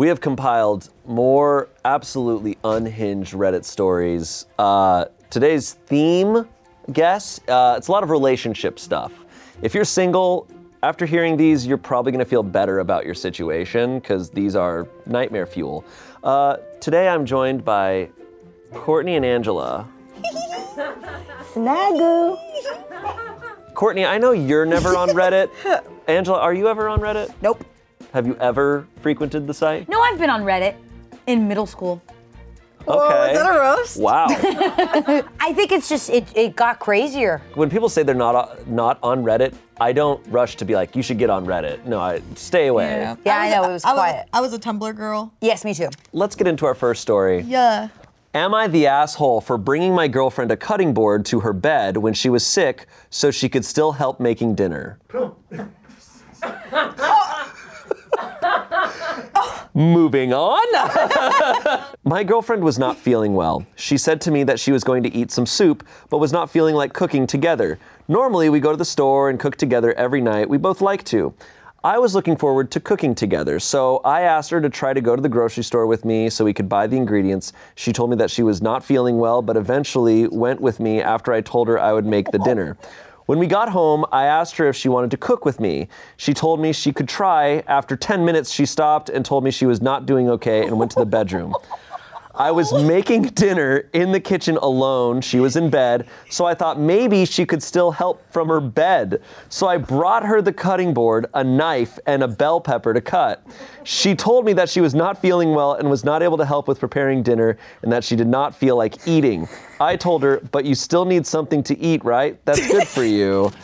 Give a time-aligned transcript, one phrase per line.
[0.00, 4.46] we have compiled more absolutely unhinged Reddit stories.
[4.58, 6.48] Uh, today's theme,
[6.90, 9.12] guess, uh, it's a lot of relationship stuff.
[9.60, 10.48] If you're single,
[10.82, 14.88] after hearing these, you're probably going to feel better about your situation because these are
[15.04, 15.84] nightmare fuel.
[16.24, 18.08] Uh, today, I'm joined by
[18.72, 19.86] Courtney and Angela.
[21.52, 22.38] Snagoo.
[23.74, 25.50] Courtney, I know you're never on Reddit.
[26.08, 27.34] Angela, are you ever on Reddit?
[27.42, 27.66] Nope.
[28.12, 29.88] Have you ever frequented the site?
[29.88, 30.74] No, I've been on Reddit
[31.26, 32.02] in middle school.
[32.88, 33.32] Okay.
[33.32, 34.00] is that a roast?
[34.00, 34.26] Wow.
[35.40, 37.42] I think it's just it, it got crazier.
[37.54, 41.02] when people say they're not not on Reddit, I don't rush to be like, you
[41.02, 41.84] should get on Reddit.
[41.84, 42.88] No, I stay away.
[42.88, 44.28] Yeah, yeah I, know it was I quiet.
[44.32, 45.32] I was a Tumblr girl.
[45.40, 45.88] yes, me too.
[46.12, 47.42] Let's get into our first story.
[47.42, 47.88] Yeah.
[48.32, 52.14] Am I the asshole for bringing my girlfriend a cutting board to her bed when
[52.14, 54.98] she was sick so she could still help making dinner?
[56.42, 57.29] Oh,
[59.74, 60.66] Moving on.
[62.04, 63.64] my girlfriend was not feeling well.
[63.76, 66.50] She said to me that she was going to eat some soup, but was not
[66.50, 67.78] feeling like cooking together.
[68.08, 70.48] Normally, we go to the store and cook together every night.
[70.48, 71.32] We both like to.
[71.82, 75.16] I was looking forward to cooking together, so I asked her to try to go
[75.16, 77.54] to the grocery store with me so we could buy the ingredients.
[77.74, 81.32] She told me that she was not feeling well, but eventually went with me after
[81.32, 82.76] I told her I would make the dinner.
[83.30, 85.86] When we got home, I asked her if she wanted to cook with me.
[86.16, 87.62] She told me she could try.
[87.68, 90.90] After 10 minutes, she stopped and told me she was not doing okay and went
[90.90, 91.54] to the bedroom.
[92.34, 95.20] I was making dinner in the kitchen alone.
[95.20, 99.20] She was in bed, so I thought maybe she could still help from her bed.
[99.48, 103.44] So I brought her the cutting board, a knife, and a bell pepper to cut.
[103.82, 106.68] She told me that she was not feeling well and was not able to help
[106.68, 109.48] with preparing dinner and that she did not feel like eating.
[109.80, 112.38] I told her, but you still need something to eat, right?
[112.44, 113.50] That's good for you.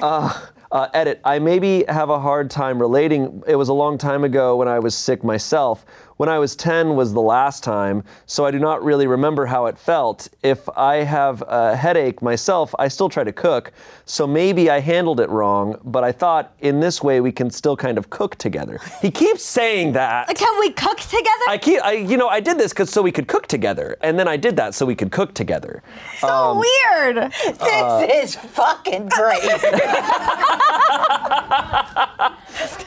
[0.00, 1.20] Uh, uh, edit.
[1.24, 3.42] I maybe have a hard time relating.
[3.46, 5.84] It was a long time ago when I was sick myself.
[6.20, 9.64] When I was 10 was the last time, so I do not really remember how
[9.64, 10.28] it felt.
[10.42, 13.72] If I have a headache myself, I still try to cook,
[14.04, 17.74] so maybe I handled it wrong, but I thought in this way we can still
[17.74, 18.78] kind of cook together.
[19.00, 20.28] He keeps saying that.
[20.36, 21.46] Can we cook together?
[21.48, 24.18] I keep, I, you know, I did this because so we could cook together, and
[24.18, 25.82] then I did that so we could cook together.
[26.18, 27.16] So Um, weird.
[27.16, 29.40] uh, this is fucking great.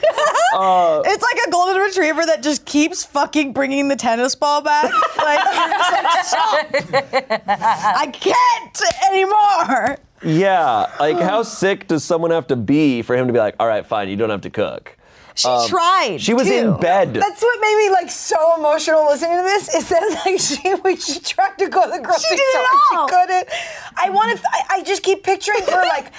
[0.56, 4.92] it's like a golden retriever that just keeps fucking bringing the tennis ball back.
[5.16, 7.42] Like, you're just like, stop.
[7.48, 8.80] I can't
[9.10, 9.98] anymore.
[10.24, 13.66] Yeah, like how sick does someone have to be for him to be like, all
[13.66, 14.96] right, fine, you don't have to cook?
[15.36, 16.10] She tried.
[16.12, 16.54] Um, She was too.
[16.54, 17.12] in bed.
[17.14, 19.74] That's what made me like so emotional listening to this.
[19.74, 22.30] Is that like she when she tried to go to the grocery store.
[22.30, 23.08] She did store it all.
[23.08, 23.48] she couldn't.
[23.96, 24.44] I want to.
[24.48, 26.12] I, I just keep picturing her like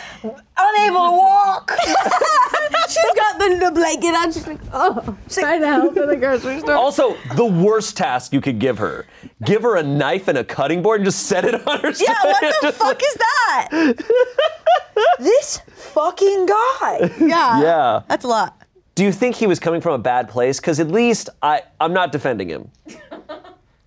[0.58, 1.72] unable to walk.
[2.90, 4.32] She's got the, the blanket on.
[4.34, 6.76] She's like, oh, trying to help in the grocery store.
[6.76, 9.06] Also, the worst task you could give her:
[9.46, 11.92] give her a knife and a cutting board and just set it on her.
[12.00, 13.70] yeah, what the Just fuck is that?
[15.20, 15.60] this
[15.94, 17.12] fucking guy.
[17.20, 17.62] Yeah.
[17.62, 18.02] Yeah.
[18.10, 18.62] That's a lot.
[18.96, 20.60] Do you think he was coming from a bad place?
[20.60, 22.72] Because at least I, I'm not defending him,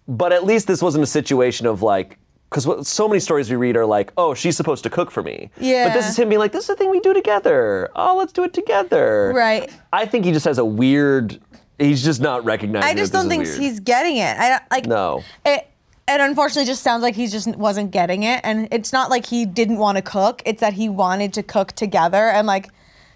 [0.07, 2.19] but at least this wasn't a situation of like.
[2.51, 5.51] Because so many stories we read are like, oh, she's supposed to cook for me.
[5.61, 5.89] Yeah.
[5.89, 7.91] But this is him being like, this is a thing we do together.
[7.95, 9.33] Oh, let's do it together.
[9.35, 9.71] Right.
[9.93, 11.39] I think he just has a weird.
[11.79, 12.89] He's just not recognizing.
[12.89, 14.39] I just don't think he's getting it.
[14.39, 15.23] I don't- like No.
[15.45, 15.69] It,
[16.09, 19.45] it unfortunately just sounds like he just wasn't getting it, and it's not like he
[19.45, 20.43] didn't want to cook.
[20.47, 22.71] It's that he wanted to cook together, and like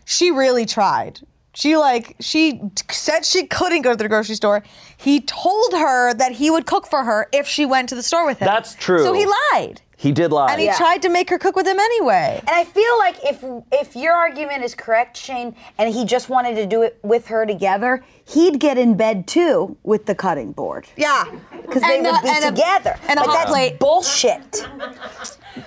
[0.04, 1.20] she really tried.
[1.54, 4.62] She like she said she couldn't go to the grocery store.
[4.96, 8.24] He told her that he would cook for her if she went to the store
[8.24, 8.46] with him.
[8.46, 9.02] That's true.
[9.04, 10.50] So he lied, He did lie.
[10.50, 10.76] and he Yeah.
[10.78, 12.38] tried to make her cook with him anyway.
[12.46, 16.54] And I feel like if if your argument is correct, Shayne, and he just wanted
[16.54, 20.86] to do it with her together, he'd get in bed too with the cutting board.
[20.96, 21.24] Yeah,
[21.60, 22.98] Because they And would a- be and a- together.
[23.08, 23.78] and a but hot that's plate.
[23.78, 24.66] bullshit.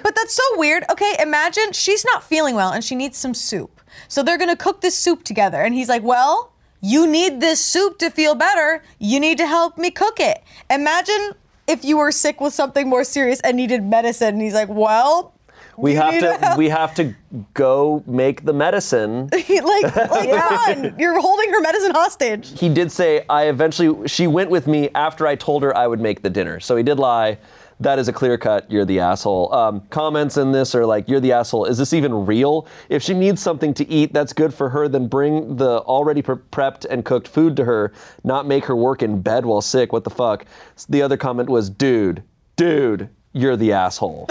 [0.01, 0.84] But that's so weird.
[0.90, 3.75] Okay, imagine she's not feeling well and she needs some soup.
[4.07, 5.61] So they're gonna cook this soup together.
[5.61, 6.51] And he's like, Well,
[6.81, 8.83] you need this soup to feel better.
[9.00, 10.44] You need to help me cook it.
[10.69, 11.31] Imagine
[11.68, 14.36] if you were sick with something more serious and needed medicine.
[14.36, 15.33] And he's like, Well,
[15.77, 16.38] we you have to.
[16.38, 17.13] help." We have to
[17.53, 19.30] go make the medicine.
[19.33, 22.57] like, like you're holding her medicine hostage.
[22.59, 24.07] he did say I eventually.
[24.07, 26.59] She went with me after I told her I would make the dinner.
[26.59, 27.38] So he did lie.
[27.80, 28.72] That is a clear cut.
[28.72, 29.54] You're the asshole.
[29.54, 32.68] Um, comments in this are like, "You're the asshole." Is this even real?
[32.88, 34.88] If she needs something to eat, that's good for her.
[34.88, 37.92] Then bring the already pre- prepped and cooked food to her.
[38.24, 39.92] Not make her work in bed while sick.
[39.92, 40.45] What the fuck?
[40.88, 42.24] The other comment was, "Dude,
[42.56, 44.30] dude, you're the asshole."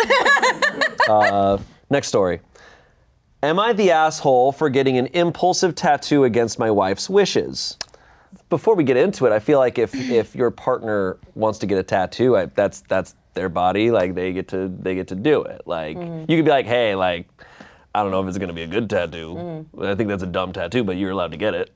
[1.09, 1.59] uh,
[1.91, 2.41] next story.
[3.43, 7.77] Am I the asshole for getting an impulsive tattoo against my wife's wishes?
[8.49, 11.79] before we get into it, I feel like if if your partner wants to get
[11.79, 13.91] a tattoo, I, that's that's their body.
[13.91, 15.63] Like they get to they get to do it.
[15.67, 16.31] Like Mm-hmm.
[16.31, 17.29] you could be like, hey, like
[17.95, 19.35] I don't know if it's gonna be a good tattoo.
[19.37, 19.83] Mm-hmm.
[19.85, 21.71] I think that's a dumb tattoo, but you're allowed to get it.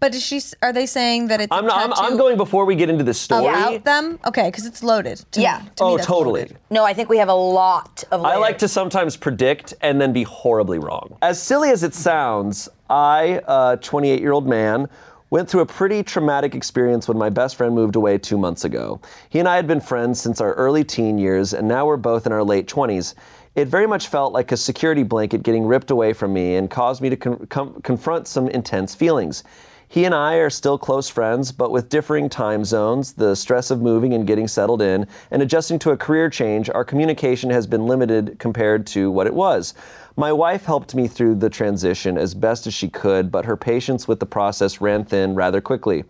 [0.00, 0.40] But is she?
[0.60, 1.50] Are they saying that it's?
[1.50, 1.82] I'm a not.
[1.98, 3.46] I'm, I'm going before we get into the story.
[3.46, 4.18] about them?
[4.26, 5.24] Okay, because it's loaded.
[5.32, 5.60] To Yeah.
[5.64, 5.70] Me.
[5.76, 6.40] To oh, that's totally.
[6.42, 6.58] loaded.
[6.68, 8.22] No, I think we have a lot of.
[8.22, 11.16] I like to sometimes predict and then be horribly wrong.
[11.22, 14.88] As silly as it sounds, I, a 28 year old man,
[15.30, 19.00] went through a pretty traumatic experience when my best friend moved away two months ago.
[19.28, 22.26] He and I had been friends since our early teen years, and now we're both
[22.26, 23.14] in our late 20s.
[23.54, 27.00] It very much felt like a security blanket getting ripped away from me and caused
[27.00, 29.44] me to con- com- confront some intense feelings.
[29.88, 33.80] He and I are still close friends, but with differing time zones, the stress of
[33.80, 37.86] moving and getting settled in, and adjusting to a career change, our communication has been
[37.86, 39.74] limited compared to what it was.
[40.16, 44.06] My wife helped me through the transition as best as she could, but her patience
[44.06, 46.04] with the process ran thin rather quickly.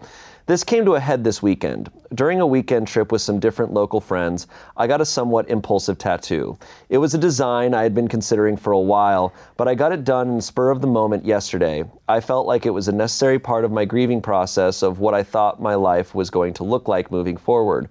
[0.44, 1.90] This came to a head this weekend.
[2.14, 4.46] During a weekend trip with some different local friends,
[4.76, 6.58] I got a somewhat impulsive tattoo.
[6.90, 10.04] It was a design I had been considering for a while, but I got it
[10.04, 11.84] done in spur of the moment yesterday.
[12.06, 15.22] I felt like it was a necessary part of my grieving process of what I
[15.22, 17.88] thought my life was going to look like moving forward.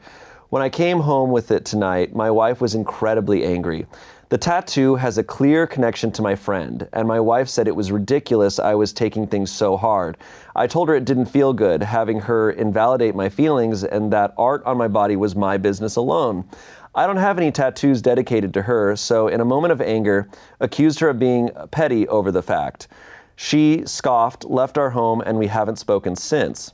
[0.54, 3.88] When I came home with it tonight, my wife was incredibly angry.
[4.30, 7.92] The tattoo has a clear connection to my friend, and my wife said it was
[7.92, 10.16] ridiculous I was taking things so hard.
[10.56, 14.64] I told her it didn't feel good having her invalidate my feelings and that art
[14.64, 16.48] on my body was my business alone.
[16.94, 20.30] I don't have any tattoos dedicated to her, so in a moment of anger,
[20.60, 22.90] accused her of being petty over the fact.
[23.36, 26.74] She scoffed, left our home, and we haven't spoken since.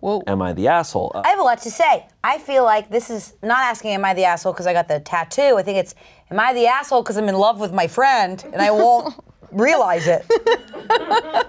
[0.00, 0.22] Whoa.
[0.26, 1.12] Am I the asshole?
[1.14, 2.06] Uh, I have a lot to say.
[2.22, 5.00] I feel like this is not asking, am I the asshole because I got the
[5.00, 5.56] tattoo?
[5.58, 5.94] I think it's,
[6.30, 9.14] am I the asshole because I'm in love with my friend and I won't
[9.52, 10.24] realize it?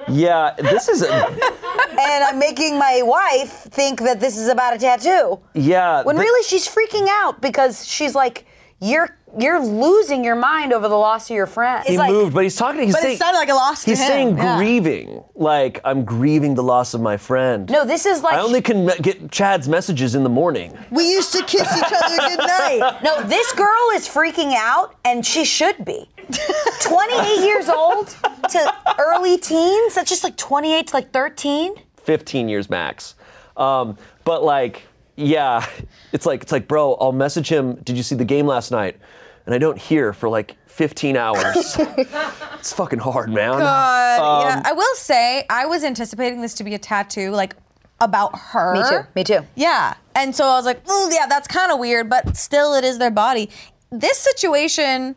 [0.07, 1.01] yeah, this is.
[1.03, 1.09] A,
[2.01, 5.39] And I'm making my wife think that this is about a tattoo.
[5.53, 6.01] yeah.
[6.03, 8.45] When th- really she's freaking out because she's like,
[8.79, 11.85] you're you're losing your mind over the loss of your friend.
[11.85, 12.81] He like, moved, but he's talking.
[12.83, 14.57] He's But it saying, sounded like a loss to He's him, saying yeah.
[14.57, 17.69] grieving, like I'm grieving the loss of my friend.
[17.69, 20.77] No, this is like I only can get Chad's messages in the morning.
[20.91, 22.97] We used to kiss each other goodnight.
[23.03, 26.09] No, this girl is freaking out, and she should be.
[26.81, 28.07] 28 years old
[28.49, 29.95] to early teens?
[29.95, 31.75] That's just like 28 to like 13?
[31.97, 33.15] 15 years max.
[33.57, 34.83] Um, but like,
[35.15, 35.65] yeah,
[36.13, 37.75] it's like it's like, bro, I'll message him.
[37.75, 38.97] Did you see the game last night?
[39.49, 41.75] And I don't hear for like 15 hours.
[41.79, 43.57] it's fucking hard, man.
[43.57, 44.61] God, Um, yeah.
[44.63, 47.55] I will say, I was anticipating this to be a tattoo, like
[47.99, 48.75] about her.
[48.75, 49.07] Me too.
[49.15, 49.47] Me too.
[49.55, 49.95] Yeah.
[50.13, 52.99] And so I was like, oh, yeah, that's kind of weird, but still, it is
[52.99, 53.49] their body.
[53.91, 55.15] This situation,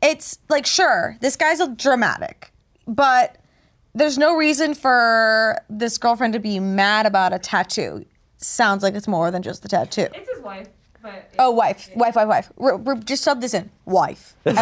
[0.00, 2.52] it's like, sure, this guy's a dramatic,
[2.86, 3.36] but
[3.96, 8.06] there's no reason for this girlfriend to be mad about a tattoo.
[8.36, 10.06] Sounds like it's more than just the tattoo.
[10.14, 10.68] It's his wife,
[11.06, 12.52] but Oh, wife, wife, wife, wife.
[12.58, 13.70] R- r- just sub this in.
[13.86, 14.34] Wife.
[14.44, 14.56] Wife.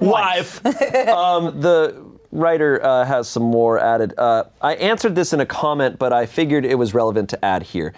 [0.00, 0.66] Wife.
[1.08, 4.14] um, the writer uh, has some more added.
[4.18, 7.62] Uh, I answered this in a comment, but I figured it was relevant to add
[7.62, 7.92] here.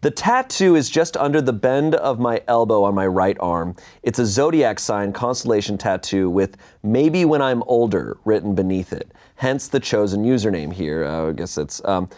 [0.00, 3.74] The tattoo is just under the bend of my elbow on my right arm.
[4.04, 9.10] It's a zodiac sign constellation tattoo with maybe when I'm older written beneath it.
[9.34, 11.04] Hence the chosen username here.
[11.04, 11.84] Uh, I guess it's.
[11.84, 12.08] Um,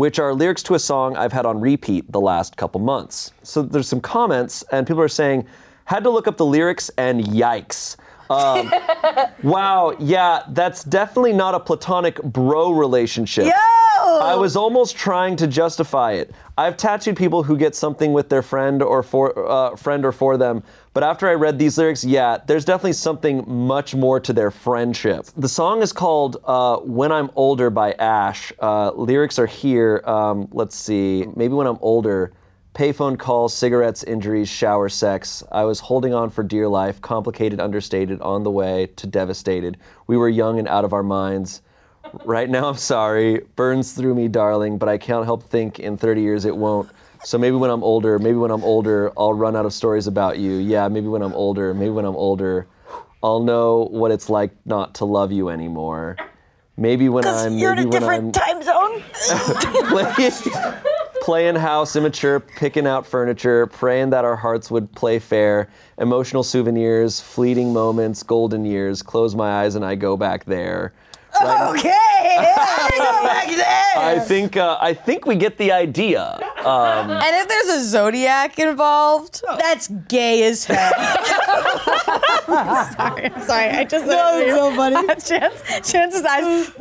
[0.00, 3.32] which are lyrics to a song I've had on repeat the last couple months.
[3.42, 5.46] So there's some comments, and people are saying,
[5.84, 7.96] had to look up the lyrics, and yikes.
[8.30, 8.72] Um,
[9.42, 13.44] wow, yeah, that's definitely not a platonic bro relationship.
[13.44, 13.52] Yo!
[14.22, 16.30] I was almost trying to justify it.
[16.60, 20.36] I've tattooed people who get something with their friend or for uh, friend or for
[20.36, 20.62] them,
[20.92, 25.24] but after I read these lyrics, yeah, there's definitely something much more to their friendship.
[25.38, 28.52] The song is called uh, "When I'm Older" by Ash.
[28.58, 30.02] Uh, lyrics are here.
[30.04, 32.32] Um, let's see, maybe when I'm older.
[32.74, 35.42] Payphone calls, cigarettes, injuries, shower sex.
[35.50, 39.78] I was holding on for dear life, complicated, understated, on the way to devastated.
[40.08, 41.62] We were young and out of our minds.
[42.24, 43.40] Right now, I'm sorry.
[43.56, 46.90] Burns through me, darling, but I can't help think in 30 years it won't.
[47.22, 50.38] So maybe when I'm older, maybe when I'm older, I'll run out of stories about
[50.38, 50.52] you.
[50.54, 52.66] Yeah, maybe when I'm older, maybe when I'm older,
[53.22, 56.16] I'll know what it's like not to love you anymore.
[56.76, 59.02] Maybe when I'm You're in a different I'm time zone.
[59.88, 60.32] playing,
[61.20, 67.20] playing house, immature, picking out furniture, praying that our hearts would play fair, emotional souvenirs,
[67.20, 69.02] fleeting moments, golden years.
[69.02, 70.94] Close my eyes and I go back there.
[71.44, 71.90] Right- okay.
[71.90, 73.80] I go back there.
[73.96, 76.38] I think uh, I think we get the idea.
[76.58, 80.92] and if there's a zodiac involved, that's gay as hell.
[82.46, 83.68] sorry, I'm sorry.
[83.68, 85.06] I just no, it's so funny.
[85.06, 86.72] Chance, Chance's eyes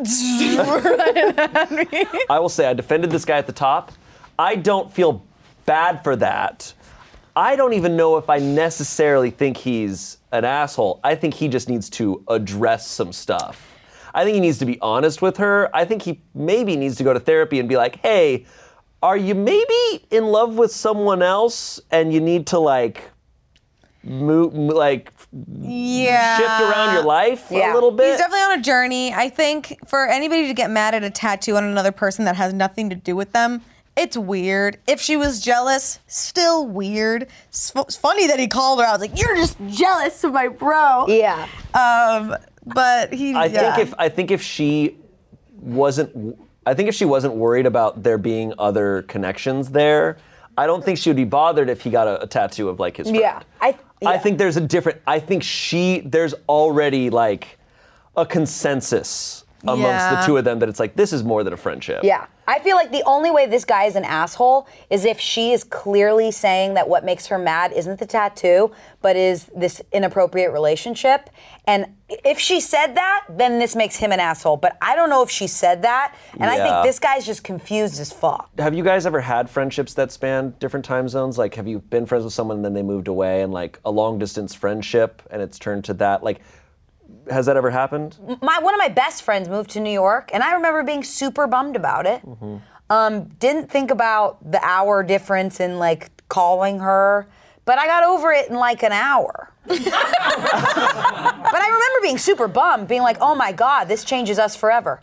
[0.86, 2.06] right at me.
[2.30, 3.92] I will say I defended this guy at the top.
[4.38, 5.24] I don't feel
[5.66, 6.74] bad for that.
[7.36, 11.00] I don't even know if I necessarily think he's an asshole.
[11.04, 13.69] I think he just needs to address some stuff.
[14.20, 15.74] I think he needs to be honest with her.
[15.74, 18.46] I think he maybe needs to go to therapy and be like, hey,
[19.02, 23.04] are you maybe in love with someone else and you need to like
[24.04, 25.14] move, like
[25.62, 26.38] Yeah.
[26.38, 27.72] shift around your life Yeah.
[27.72, 28.10] a little bit?
[28.12, 29.14] He's definitely on a journey.
[29.14, 32.54] I think for anybody to get mad at a tattoo on another person that has
[32.54, 33.62] nothing to do with them,
[33.96, 34.80] it's weird.
[34.88, 37.28] If she was jealous, still weird.
[37.50, 38.86] It's, fu- it's funny that he called her.
[38.86, 41.48] I was like, "You're just jealous of my bro." Yeah.
[41.74, 42.36] Um,
[42.74, 43.34] but he.
[43.34, 43.76] I yeah.
[43.76, 44.98] think if I think if she
[45.62, 50.18] wasn't, I think if she wasn't worried about there being other connections there,
[50.58, 52.98] I don't think she would be bothered if he got a, a tattoo of like
[52.98, 53.22] his friend.
[53.22, 53.44] Yeah.
[53.62, 53.78] I.
[54.06, 54.18] I yeah.
[54.20, 55.02] think there's a different.
[55.06, 57.60] I think she there's already like
[58.16, 60.22] a consensus amongst Yeah.
[60.22, 62.04] the two of them that it's like this is more than a friendship.
[62.04, 62.28] Yeah.
[62.50, 65.64] I feel like the only way this guy is an asshole is if she is
[65.64, 68.72] clearly saying that what makes her mad isn't the tattoo,
[69.04, 71.30] but is this inappropriate relationship.
[71.68, 74.58] And if she said that, then this makes him an asshole.
[74.58, 76.16] But I don't know if she said that.
[76.40, 76.64] And I Yeah.
[76.64, 78.50] think this guy's just confused as fuck.
[78.58, 81.38] Have you guys ever had friendships that span different time zones?
[81.38, 83.92] Like, have you been friends with someone and then they moved away and like a
[83.92, 86.24] long distance friendship and it's turned to that?
[86.24, 86.40] Like,
[87.30, 88.18] has that ever happened?
[88.42, 91.48] my one of my best friends moved to New York, and I remember being super
[91.48, 92.22] bummed about it.
[92.90, 97.28] Um, didn't think about the hour difference in like calling her,
[97.66, 99.52] but I got over it in like an hour.
[99.68, 105.02] but I remember being super bummed, being like, "Oh my God, this changes us forever,"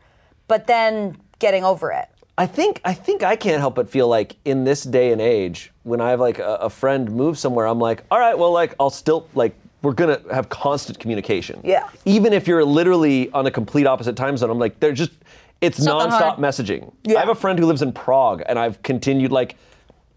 [0.48, 2.08] but then getting over it.
[2.38, 5.72] I think I think I can't help but feel like in this day and age,
[5.84, 8.74] when I have like a, a friend move somewhere, I'm like, all right, well, like
[8.78, 9.54] I'll still like
[9.86, 11.60] we're gonna have constant communication.
[11.62, 11.88] Yeah.
[12.04, 15.12] Even if you're literally on a complete opposite time zone, I'm like, they're just
[15.60, 16.38] it's not nonstop hard.
[16.40, 16.92] messaging.
[17.04, 17.18] Yeah.
[17.18, 19.54] I have a friend who lives in Prague, and I've continued like.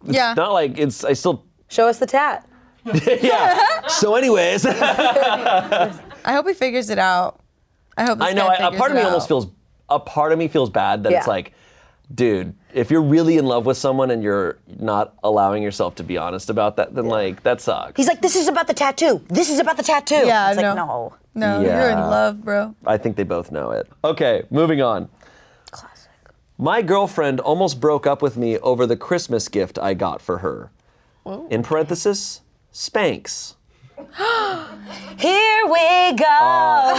[0.05, 0.33] It's Yeah.
[0.35, 1.03] Not like it's.
[1.03, 1.45] I still.
[1.67, 2.49] Show us the tat.
[3.21, 3.85] yeah.
[3.87, 5.91] so, anyways, I
[6.25, 7.39] hope he figures it out.
[7.95, 8.17] I hope.
[8.17, 8.47] This I know.
[8.47, 9.47] guy I, a part of it me almost feels.
[9.89, 11.53] A part of me feels bad that it's like,
[12.13, 16.17] dude, if you're really in love with someone and you're not allowing yourself to be
[16.17, 17.97] honest about that, then like that sucks.
[17.97, 19.23] He's like, "This is about the tattoo.
[19.27, 20.75] This is about the tattoo." Yeah, it's like, no.
[20.75, 21.13] no.
[21.35, 22.75] No, you're in love, bro.
[22.85, 23.87] I think they both know it.
[24.03, 25.07] Okay, moving on.
[25.71, 26.09] Classic.
[26.57, 30.71] My girlfriend almost broke up with me over the Christmas gift I got for her.
[31.49, 32.41] In parenthesis,
[32.73, 33.55] Spanx.
[35.17, 36.95] Here we go.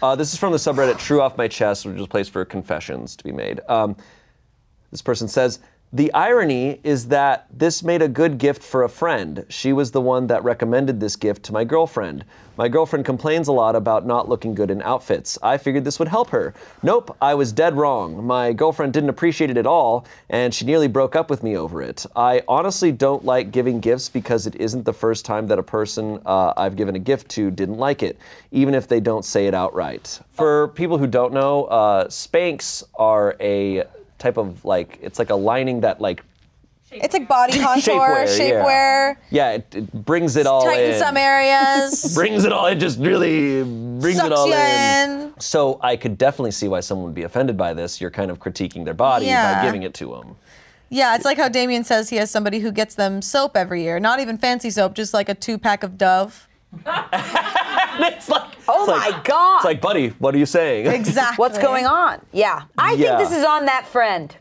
[0.00, 2.44] Uh, this is from the subreddit True Off My Chest, which is a place for
[2.44, 3.60] confessions to be made.
[3.68, 3.96] Um,
[4.90, 5.58] this person says,
[5.90, 9.46] The irony is that this made a good gift for a friend.
[9.48, 12.26] She was the one that recommended this gift to my girlfriend.
[12.58, 15.38] My girlfriend complains a lot about not looking good in outfits.
[15.42, 16.52] I figured this would help her.
[16.82, 18.22] Nope, I was dead wrong.
[18.26, 21.80] My girlfriend didn't appreciate it at all, and she nearly broke up with me over
[21.80, 22.04] it.
[22.14, 26.20] I honestly don't like giving gifts because it isn't the first time that a person
[26.26, 28.18] uh, I've given a gift to didn't like it,
[28.50, 30.20] even if they don't say it outright.
[30.32, 33.84] For people who don't know, uh, Spanx are a
[34.18, 36.22] type of like, it's like a lining that like
[36.90, 38.38] It's like body contour, shapewear.
[38.38, 40.98] shapewear, Yeah, yeah it, it brings it all tighten in.
[40.98, 42.14] some areas.
[42.20, 42.66] brings it all.
[42.66, 43.62] It just really
[44.00, 45.10] brings it Sucks all you in.
[45.28, 45.34] in.
[45.40, 48.00] So I could definitely see why someone would be offended by this.
[48.00, 49.64] You're kind of critiquing their body by Yeah.
[49.64, 50.36] giving it to them.
[50.90, 54.00] Yeah, it's like how Damien says he has somebody who gets them soap every year.
[54.00, 56.48] Not even fancy soap, just like a two pack of Dove.
[58.00, 59.56] It's like, Oh it's like- my God.
[59.56, 60.86] It's like, buddy, what are you saying?
[61.00, 61.36] Exactly.
[61.36, 62.20] What's going on?
[62.32, 62.62] Yeah.
[62.76, 63.16] I Yeah.
[63.16, 64.34] think this is on that friend.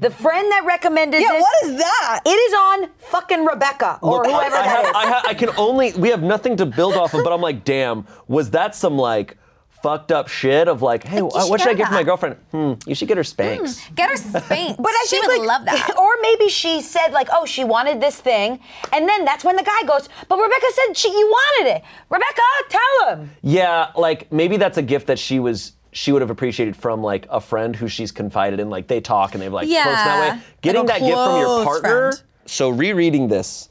[0.00, 1.42] The friend that recommended Yeah, this.
[1.42, 2.20] what is that?
[2.26, 4.92] It is on fucking Rebecca or Look, whoever I, I that have, is.
[4.96, 5.92] I, ha- I can only.
[5.92, 9.36] We have nothing to build off of, but I'm like, damn, was that some like
[9.84, 12.36] fucked up shit of like, hey, you what should I get give my girlfriend?
[12.52, 13.94] Hmm, you should get her Spanx.
[13.94, 14.76] Get her Spanx.
[14.86, 15.94] But I she think would like, love that.
[15.98, 18.60] Or maybe she said like, oh, she wanted this thing,
[18.92, 21.82] and then that's when the guy goes, but Rebecca said she you wanted it.
[22.08, 23.30] Rebecca, tell him.
[23.42, 27.26] Yeah, like maybe that's a gift that she was she would have appreciated from like
[27.30, 28.70] a friend who she's confided in.
[28.70, 30.40] Like they talk and they've like close that Yeah, way.
[30.62, 32.12] Getting that gift from your close partner.
[32.12, 32.22] friend.
[32.46, 33.68] So rereading this,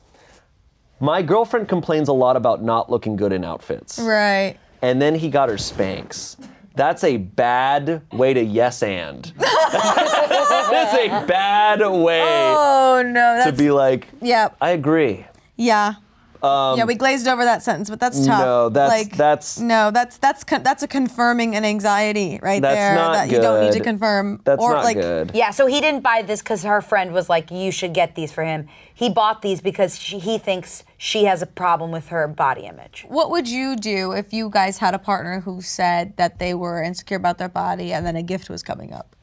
[0.99, 4.57] my girlfriend complains a lot about not looking good in outfits, Right.
[4.83, 6.37] And then he got her Spanx.
[6.75, 9.25] That's a bad way to yes and.
[9.37, 12.21] That's a bad way
[12.55, 14.07] Oh no, to that's be like.
[14.21, 15.25] yeah, I agree.
[15.55, 15.95] yeah.
[16.43, 18.41] Um, yeah, we glazed over that sentence, but that's tough.
[18.41, 22.75] No, that's- like, that's- no, that's that's con- that's a confirming an anxiety right That's
[22.75, 24.41] there not that you don't need to confirm.
[24.43, 25.31] That's or not like, good.
[25.33, 28.33] Yeah, so he didn't buy this because her friend was like, "You should get these
[28.33, 32.27] for him." He bought these because she, he thinks she has a problem with her
[32.27, 33.05] body image.
[33.07, 36.83] What would you do if you guys had a partner who said that they were
[36.83, 39.15] insecure about their body and then a gift was coming up?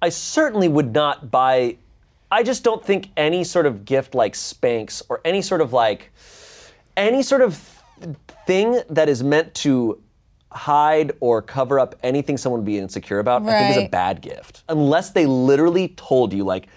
[0.00, 1.76] I certainly would not buy.
[2.30, 6.10] I just don't think any sort of gift like Spanx or any sort of like
[6.98, 7.56] any sort of
[8.46, 10.02] thing that is meant to
[10.50, 13.90] hide or cover up anything someone would be insecure about, I think is a Right.
[13.90, 14.64] bad gift.
[14.68, 16.68] Unless they literally told you like,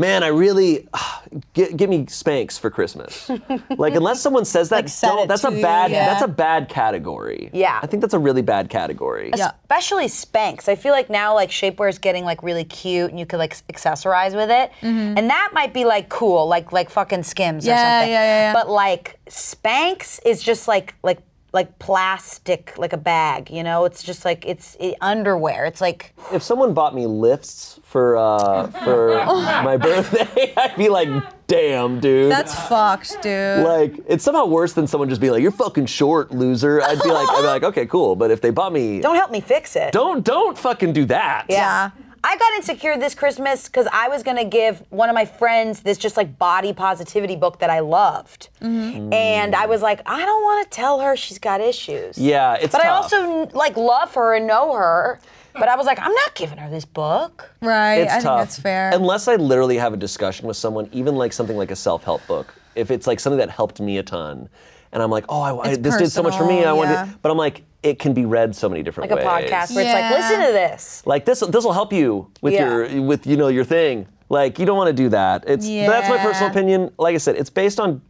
[0.00, 0.88] man, I really
[1.54, 3.28] get, get me Spanx for Christmas.
[3.78, 6.06] like unless someone says that, Like, said don't, it that's a to you, bad yeah.
[6.06, 7.50] that's a bad category.
[7.52, 7.78] Yeah.
[7.82, 9.30] I think that's a really bad category.
[9.36, 9.52] Yeah.
[9.62, 10.68] Especially Spanx.
[10.68, 13.52] I feel like now like shapewear is getting like really cute and you could like
[13.52, 14.72] s- accessorize with it.
[14.82, 17.76] And that might be like cool, like like fucking Skims or Mm-hmm.
[17.76, 18.12] Yeah, something.
[18.12, 18.52] yeah, yeah, yeah.
[18.54, 21.18] But like Spanx is just like like
[21.52, 23.84] like plastic, like a bag, you know?
[23.84, 25.64] It's just like it's it, underwear.
[25.66, 31.08] It's like if someone bought me lifts for uh, for my birthday, I'd be like,
[31.46, 33.64] "Damn, dude!" That's fucked, dude.
[33.64, 37.10] like it's somehow worse than someone just being like, "You're fucking short, loser." I'd be
[37.10, 39.74] like, I'd be like, "Okay, cool," but if they bought me, don't help me fix
[39.76, 39.92] it.
[39.92, 41.46] don't don't fucking do that.
[41.48, 41.90] Yeah.
[42.22, 45.96] I got insecure this Christmas because I was gonna give one of my friends this
[45.98, 49.12] just like body positivity book that I loved, Mm-hmm.
[49.12, 52.18] and I was like, I don't want to tell her she's got issues.
[52.18, 55.18] Yeah, it's But I also like love her and know her,
[55.54, 57.50] but I was like, I'm not giving her this book.
[57.62, 58.00] Right.
[58.00, 58.38] It's I think tough.
[58.40, 58.90] that's fair.
[58.92, 62.54] Unless I literally have a discussion with someone, even like something like a self-help book.
[62.76, 64.48] If it's like something that helped me a ton,
[64.92, 66.58] and I'm like, oh, I, I- It's this did so much for me.
[66.64, 67.04] I personal, want yeah.
[67.04, 69.24] to, but I'm like, it can be read so many different ways.
[69.24, 71.02] Like a podcast where it's like, listen to this.
[71.06, 72.68] like this this will help you with Yeah.
[72.68, 76.08] your with you know your thing like you don't want to do that it's that's
[76.08, 78.00] my personal opinion like i said it's based on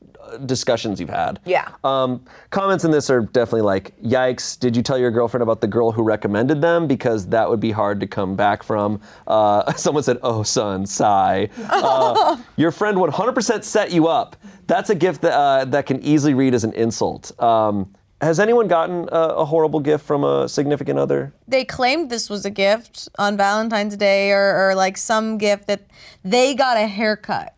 [0.46, 1.40] discussions you've had.
[1.44, 1.68] Yeah.
[1.84, 5.66] um, comments in this are definitely like yikes did you tell your girlfriend about the
[5.66, 6.86] girl who recommended them?
[6.86, 9.00] Because that would be hard to come back from.
[9.26, 11.48] Uh, someone said oh son sigh.
[11.68, 14.36] Uh, your friend 100% set you up.
[14.66, 17.32] That's a gift that, uh, that can easily read as an insult.
[17.40, 21.32] Um, has anyone gotten a, a horrible gift from a significant other?
[21.48, 25.86] They claimed this was a gift on Valentine's Day or, or like some gift that
[26.22, 27.54] they got a haircut.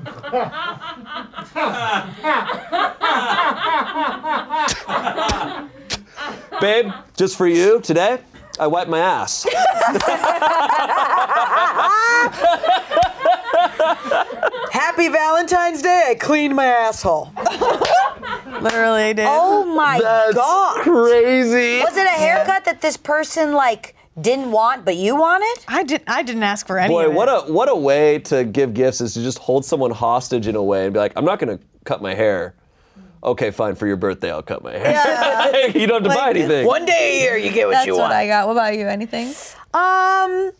[6.60, 8.18] Babe, just for you today,
[8.58, 9.44] I wiped my ass.
[14.72, 16.04] Happy Valentine's Day.
[16.10, 17.32] I cleaned my asshole.
[18.60, 19.24] Literally, dude.
[19.28, 20.82] Oh my That's god.
[20.82, 21.80] crazy.
[21.80, 25.64] Was it a haircut that this person like didn't want but you wanted?
[25.68, 26.08] I didn't.
[26.08, 26.92] I didn't ask for any.
[26.92, 27.14] Boy, of it.
[27.14, 30.56] what a what a way to give gifts is to just hold someone hostage in
[30.56, 32.54] a way and be like, I'm not gonna cut my hair.
[33.22, 33.74] Okay, fine.
[33.74, 35.68] For your birthday, I'll cut my hair.
[35.76, 36.66] you don't have to buy anything.
[36.66, 38.12] One day a year you get what That's you what want.
[38.14, 38.46] I got.
[38.46, 38.86] What about you?
[38.88, 39.28] Anything?
[39.74, 40.52] Um,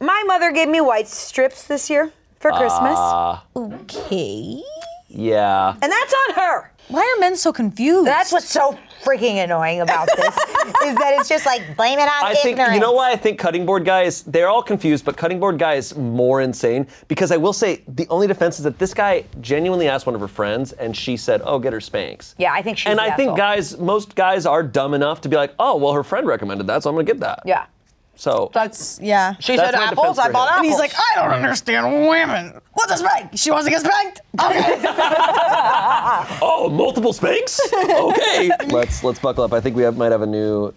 [0.00, 4.62] my mother gave me white strips this year for Christmas, Ah, Okay.
[5.08, 5.74] yeah.
[5.80, 6.72] and that's on her.
[6.88, 8.06] Why are men so confused?
[8.06, 10.36] That's what's so freaking annoying about this
[10.84, 12.74] is that it's just like blame it on I think ignorance.
[12.74, 15.58] you know why I think cutting board guy is they're all confused, but cutting board
[15.58, 19.24] guy is more insane because I will say the only defense is that this guy
[19.40, 22.62] genuinely asked one of her friends and she said, "Oh, get her Spanx." Yeah, I
[22.62, 25.76] think she's And I think guys, most guys are dumb enough to be like, "Oh,
[25.76, 27.66] well, her friend recommended that, so I'm gonna get that." Yeah.
[28.14, 29.34] So That's yeah.
[29.40, 30.16] She That's said my apples.
[30.16, 30.52] defense I bought him.
[30.52, 30.58] apples.
[30.58, 32.60] And he's like, I don't understand women.
[32.74, 33.30] What's a spank?
[33.34, 34.20] She wants to get spanked.
[34.42, 34.82] Okay.
[36.44, 37.58] Oh, multiple Spanx?
[37.72, 38.50] okay.
[38.68, 39.52] let's let's buckle up.
[39.52, 40.72] I think we have, might have a new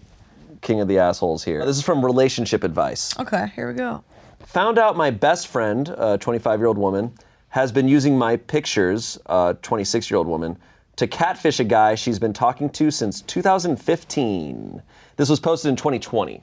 [0.62, 1.64] king of the assholes here.
[1.64, 3.16] This is from relationship advice.
[3.18, 4.02] okay, here we go.
[4.46, 7.12] Found out my best friend, a 25 year old woman,
[7.50, 10.56] has been using my pictures, a 26 year old woman,
[10.96, 14.82] to catfish a guy she's been talking to since 2015.
[15.16, 16.42] This was posted in 2020.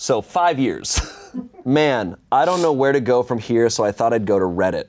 [0.00, 0.98] So, five years.
[1.66, 4.46] Man, I don't know where to go from here, so I thought I'd go to
[4.46, 4.86] Reddit.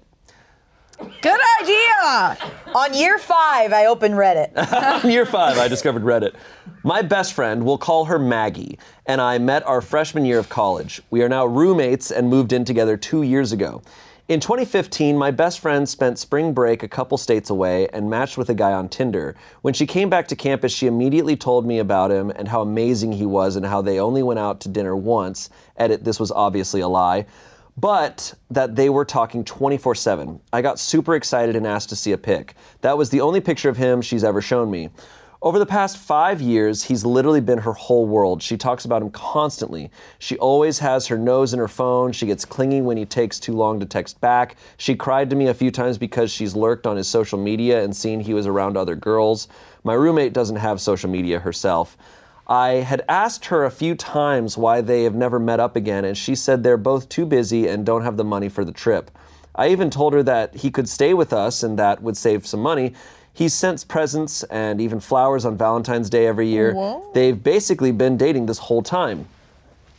[1.21, 2.37] Good idea.
[2.75, 5.03] on year five, I opened Reddit.
[5.09, 6.35] Year five, I discovered Reddit.
[6.83, 11.01] My best friend, we'll call her Maggie, and I met our freshman year of college.
[11.09, 13.81] We are now roommates and moved in together two years ago.
[14.27, 18.49] In 2015, my best friend spent spring break a couple states away and matched with
[18.49, 19.35] a guy on Tinder.
[19.61, 23.11] When she came back to campus, she immediately told me about him and how amazing
[23.11, 25.49] he was and how they only went out to dinner once.
[25.77, 27.25] Edit, this was obviously a lie
[27.77, 30.39] but that they were talking 24 7.
[30.53, 32.55] I got super excited and asked to see a pic.
[32.81, 34.89] That was the only picture of him she's ever shown me.
[35.43, 38.43] Over the past five years, he's literally been her whole world.
[38.43, 39.89] She talks about him constantly.
[40.19, 42.11] She always has her nose in her phone.
[42.11, 44.55] She gets clingy when he takes too long to text back.
[44.77, 47.95] She cried to me a few times because she's lurked on his social media and
[47.95, 49.47] seen he was around other girls.
[49.83, 51.97] My roommate doesn't have social media herself.
[52.47, 56.17] I had asked her a few times why they have never met up again, and
[56.17, 59.11] she said they're both too busy and don't have the money for the trip.
[59.55, 62.61] I even told her that he could stay with us and that would save some
[62.61, 62.93] money.
[63.33, 66.73] He sends presents and even flowers on Valentine's Day every year.
[67.13, 69.27] They've basically been dating this whole time.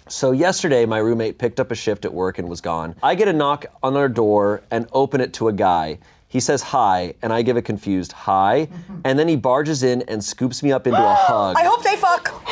[0.09, 2.95] So yesterday, my roommate picked up a shift at work and was gone.
[3.03, 5.99] I get a knock on our door and open it to a guy.
[6.33, 8.67] He says hi, and I give a confused hi,
[9.05, 11.57] and then he barges in and scoops me up into a hug.
[11.59, 12.33] I hope they fuck.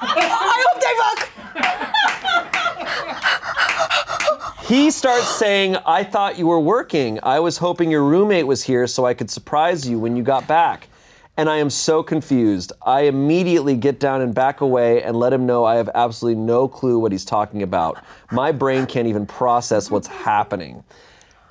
[0.00, 0.94] I hope they
[4.54, 4.64] fuck.
[4.68, 7.18] He starts saying, I thought you were working.
[7.24, 10.46] I was hoping your roommate was here so I could surprise you when you got
[10.46, 10.86] back.
[11.36, 12.72] And I am so confused.
[12.82, 16.68] I immediately get down and back away and let him know I have absolutely no
[16.68, 18.04] clue what he's talking about.
[18.30, 20.84] My brain can't even process what's happening.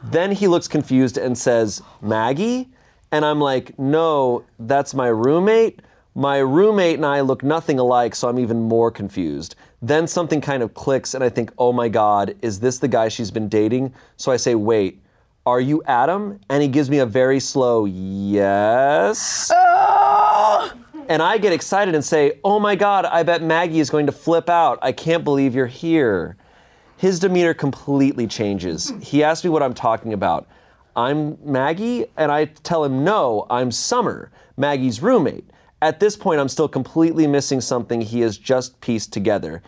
[0.09, 2.69] Then he looks confused and says, Maggie?
[3.11, 5.81] And I'm like, no, that's my roommate.
[6.15, 9.55] My roommate and I look nothing alike, so I'm even more confused.
[9.81, 13.07] Then something kind of clicks, and I think, oh my God, is this the guy
[13.07, 13.93] she's been dating?
[14.15, 15.01] So I say, wait,
[15.45, 16.39] are you Adam?
[16.49, 19.51] And he gives me a very slow yes.
[19.53, 20.73] Oh!
[21.07, 24.11] And I get excited and say, oh my God, I bet Maggie is going to
[24.11, 24.79] flip out.
[24.81, 26.35] I can't believe you're here.
[26.97, 28.89] His demeanor completely changes.
[28.89, 28.99] Hmm.
[28.99, 30.47] He asks me what I'm talking about.
[30.95, 35.45] I'm Maggie, and I tell him, no, I'm Summer, Maggie's roommate.
[35.79, 39.61] At this point, I'm still completely missing something he has just pieced together.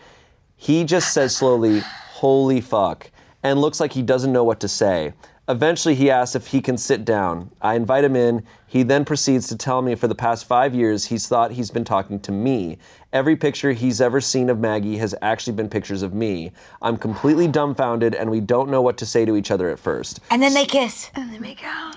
[0.56, 1.78] He just says slowly,
[2.10, 3.08] holy fuck,
[3.44, 5.12] and looks like he doesn't know what to say.
[5.48, 7.50] Eventually, he asks if he can sit down.
[7.60, 8.44] I invite him in.
[8.66, 11.84] He then proceeds to tell me for the past five years he's thought he's been
[11.84, 12.78] talking to me.
[13.12, 16.52] Every picture he's ever seen of Maggie has actually been pictures of me.
[16.80, 20.20] I'm completely dumbfounded, and we don't know what to say to each other at first.
[20.30, 21.10] And then they kiss.
[21.14, 21.96] And then they make out.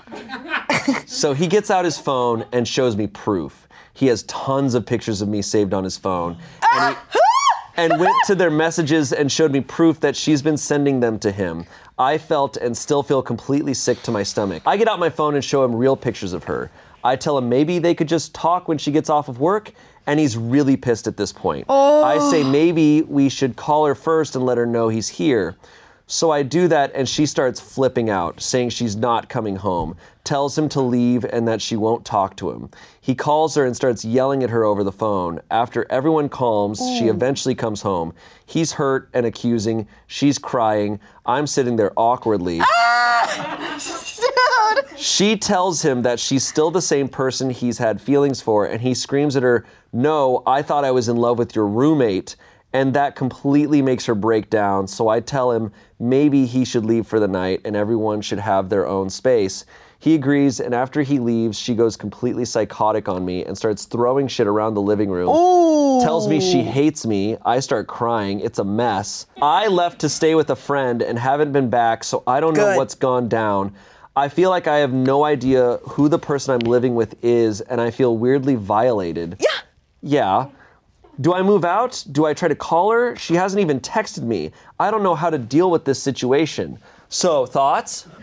[1.07, 3.67] so he gets out his phone and shows me proof.
[3.93, 6.35] He has tons of pictures of me saved on his phone.
[6.71, 7.71] And, he- ah!
[7.77, 11.31] and went to their messages and showed me proof that she's been sending them to
[11.31, 11.65] him.
[11.99, 14.63] I felt and still feel completely sick to my stomach.
[14.65, 16.71] I get out my phone and show him real pictures of her.
[17.03, 19.73] I tell him maybe they could just talk when she gets off of work,
[20.07, 21.65] and he's really pissed at this point.
[21.69, 22.49] I say oh.
[22.49, 25.55] maybe we should call her first and let her know he's here.
[26.05, 30.57] So I do that, and she starts flipping out, saying she's not coming home, tells
[30.57, 32.69] him to leave and that she won't talk to him.
[32.99, 35.39] He calls her and starts yelling at her over the phone.
[35.49, 37.13] After everyone calms, she oh.
[37.13, 38.13] eventually comes home.
[38.45, 39.87] He's hurt and accusing.
[40.07, 40.99] She's crying.
[41.25, 42.59] I'm sitting there awkwardly.
[42.61, 43.79] Ah!
[44.97, 48.93] She tells him that she's still the same person he's had feelings for, and he
[48.93, 52.35] screams at her, No, I thought I was in love with your roommate.
[52.75, 54.87] And that completely makes her break down.
[54.87, 58.67] So I tell him maybe he should leave for the night and everyone should have
[58.69, 59.65] their own space.
[59.99, 64.27] He agrees, and after he leaves, she goes completely psychotic on me and starts throwing
[64.27, 65.29] shit around the living room.
[66.01, 67.37] Tells me she hates me.
[67.45, 68.41] I start crying.
[68.41, 69.27] It's a mess.
[69.41, 72.75] I left to stay with a friend and haven't been back, so I don't know
[72.77, 73.75] what's gone down.
[74.15, 77.81] I feel like I have no idea who the person I'm living with is, and
[77.81, 79.37] I feel weirdly violated.
[79.39, 79.47] Yeah.
[80.01, 80.47] Yeah.
[81.21, 82.03] Do I move out?
[82.11, 83.15] Do I try to call her?
[83.15, 84.51] She hasn't even texted me.
[84.79, 86.77] I don't know how to deal with this situation.
[87.09, 88.07] So, thoughts?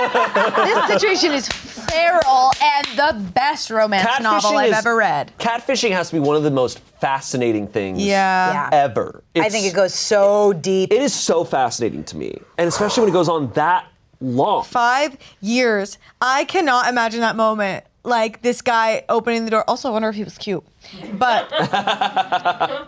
[0.00, 5.32] This situation is feral and the best romance novel I've is- ever read.
[5.38, 8.52] Catfishing has to be one of the most fascinating things Yeah.
[8.52, 8.68] Yeah.
[8.72, 9.22] ever.
[9.36, 10.92] I think it goes so deep.
[10.92, 13.86] It is so fascinating to me, and especially when it goes on that
[14.20, 14.64] long.
[14.64, 15.98] Five years.
[16.20, 17.84] I cannot imagine that moment.
[18.02, 19.64] Like this guy opening the door.
[19.68, 20.64] Also, I wonder if he was cute.
[21.12, 21.50] But,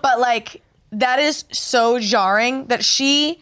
[0.03, 3.41] but like, that is so jarring that she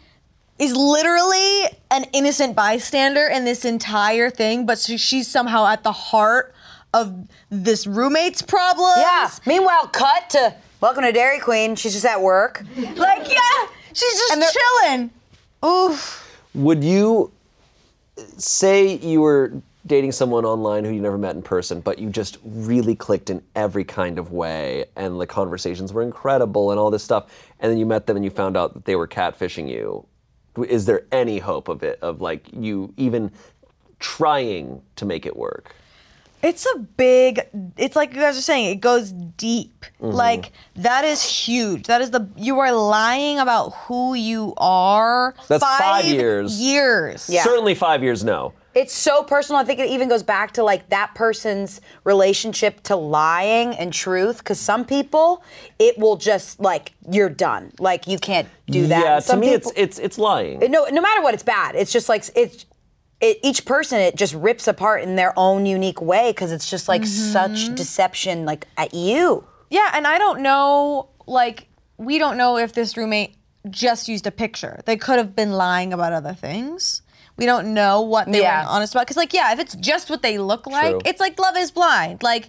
[0.58, 5.92] is literally an innocent bystander in this entire thing, but she, she's somehow at the
[5.92, 6.52] heart
[6.92, 8.96] of this roommate's problems.
[8.98, 9.30] yeah.
[9.46, 11.76] Meanwhile, cut to Welcome to Dairy Queen.
[11.76, 12.64] She's just at work.
[12.74, 15.10] Like, yeah, she's just chilling.
[15.62, 16.40] Oof.
[16.54, 17.30] Would you
[18.36, 19.52] say you were
[19.86, 23.42] dating someone online who you never met in person, but you just really clicked in
[23.54, 27.30] every kind of way, and the conversations were incredible and all this stuff,
[27.60, 30.06] and then you met them and you found out that they were catfishing you?
[30.68, 33.32] Is there any hope of it, of like you even
[34.00, 35.74] trying to make it work?
[36.42, 37.40] It's a big.
[37.76, 38.70] It's like you guys are saying.
[38.70, 39.84] It goes deep.
[40.00, 40.16] Mm-hmm.
[40.16, 41.86] Like that is huge.
[41.86, 42.28] That is the.
[42.36, 45.34] You are lying about who you are.
[45.48, 46.58] That's five years.
[46.60, 47.28] Years.
[47.28, 47.42] Yeah.
[47.44, 48.54] Certainly five years, no.
[48.72, 49.60] It's so personal.
[49.60, 54.38] I think it even goes back to like that person's relationship to lying and truth.
[54.38, 55.42] Because some people,
[55.78, 57.72] it will just like you're done.
[57.78, 59.00] Like you can't do that.
[59.04, 60.60] Yeah, And to me, people- it's it's it's lying.
[60.70, 61.74] no, no matter what, it's bad.
[61.74, 62.64] It's just like it's.
[63.20, 66.88] It, each person it just rips apart in their own unique way because it's just
[66.88, 67.32] like Mm-hmm.
[67.32, 72.72] such deception like at you Yeah, and I don't know, like, we don't know if
[72.72, 73.36] this roommate
[73.68, 74.80] just used a picture.
[74.86, 77.02] They could have been lying about other things.
[77.36, 78.64] We don't know what they Yeah.
[78.64, 79.02] were honest about.
[79.06, 81.00] Because, like, yeah, if it's just what they look like, True.
[81.04, 82.22] it's like Love is Blind.
[82.22, 82.48] Like,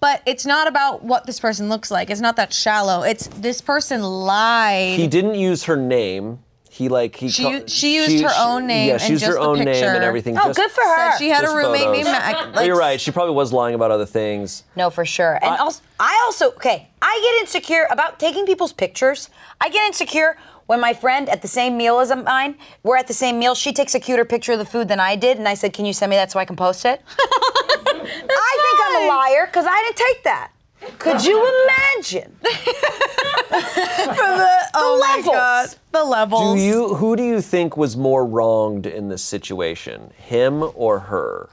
[0.00, 2.10] but it's not about what this person looks like.
[2.10, 3.02] It's not that shallow.
[3.02, 4.98] It's this person lied.
[4.98, 6.40] he didn't use her name.
[6.76, 7.30] He like he.
[7.30, 9.58] She ca- she used her own name Yeah, she and used her just the own
[9.60, 10.36] name and everything.
[10.36, 11.12] Oh, just- good for her.
[11.12, 11.92] Said she had a roommate photos.
[11.96, 12.54] named Mac.
[12.54, 13.00] Like, You're right.
[13.00, 14.62] She probably was lying about other things.
[14.76, 15.38] No, for sure.
[15.42, 16.88] And also, I also okay.
[17.00, 19.30] I get insecure about taking people's pictures.
[19.58, 20.36] I get insecure
[20.66, 23.54] when my friend at the same meal as mine, we're at the same meal.
[23.54, 25.86] She takes a cuter picture of the food than I did, and I said, "Can
[25.86, 29.64] you send me that so I can post it?" I think I'm a liar because
[29.66, 30.50] I didn't take that.
[30.98, 32.36] Could you imagine?
[33.50, 35.34] oh my levels.
[35.34, 35.68] God.
[35.92, 36.56] The levels.
[36.56, 36.94] Do you?
[36.94, 41.48] Who do you think was more wronged in this situation, him or her?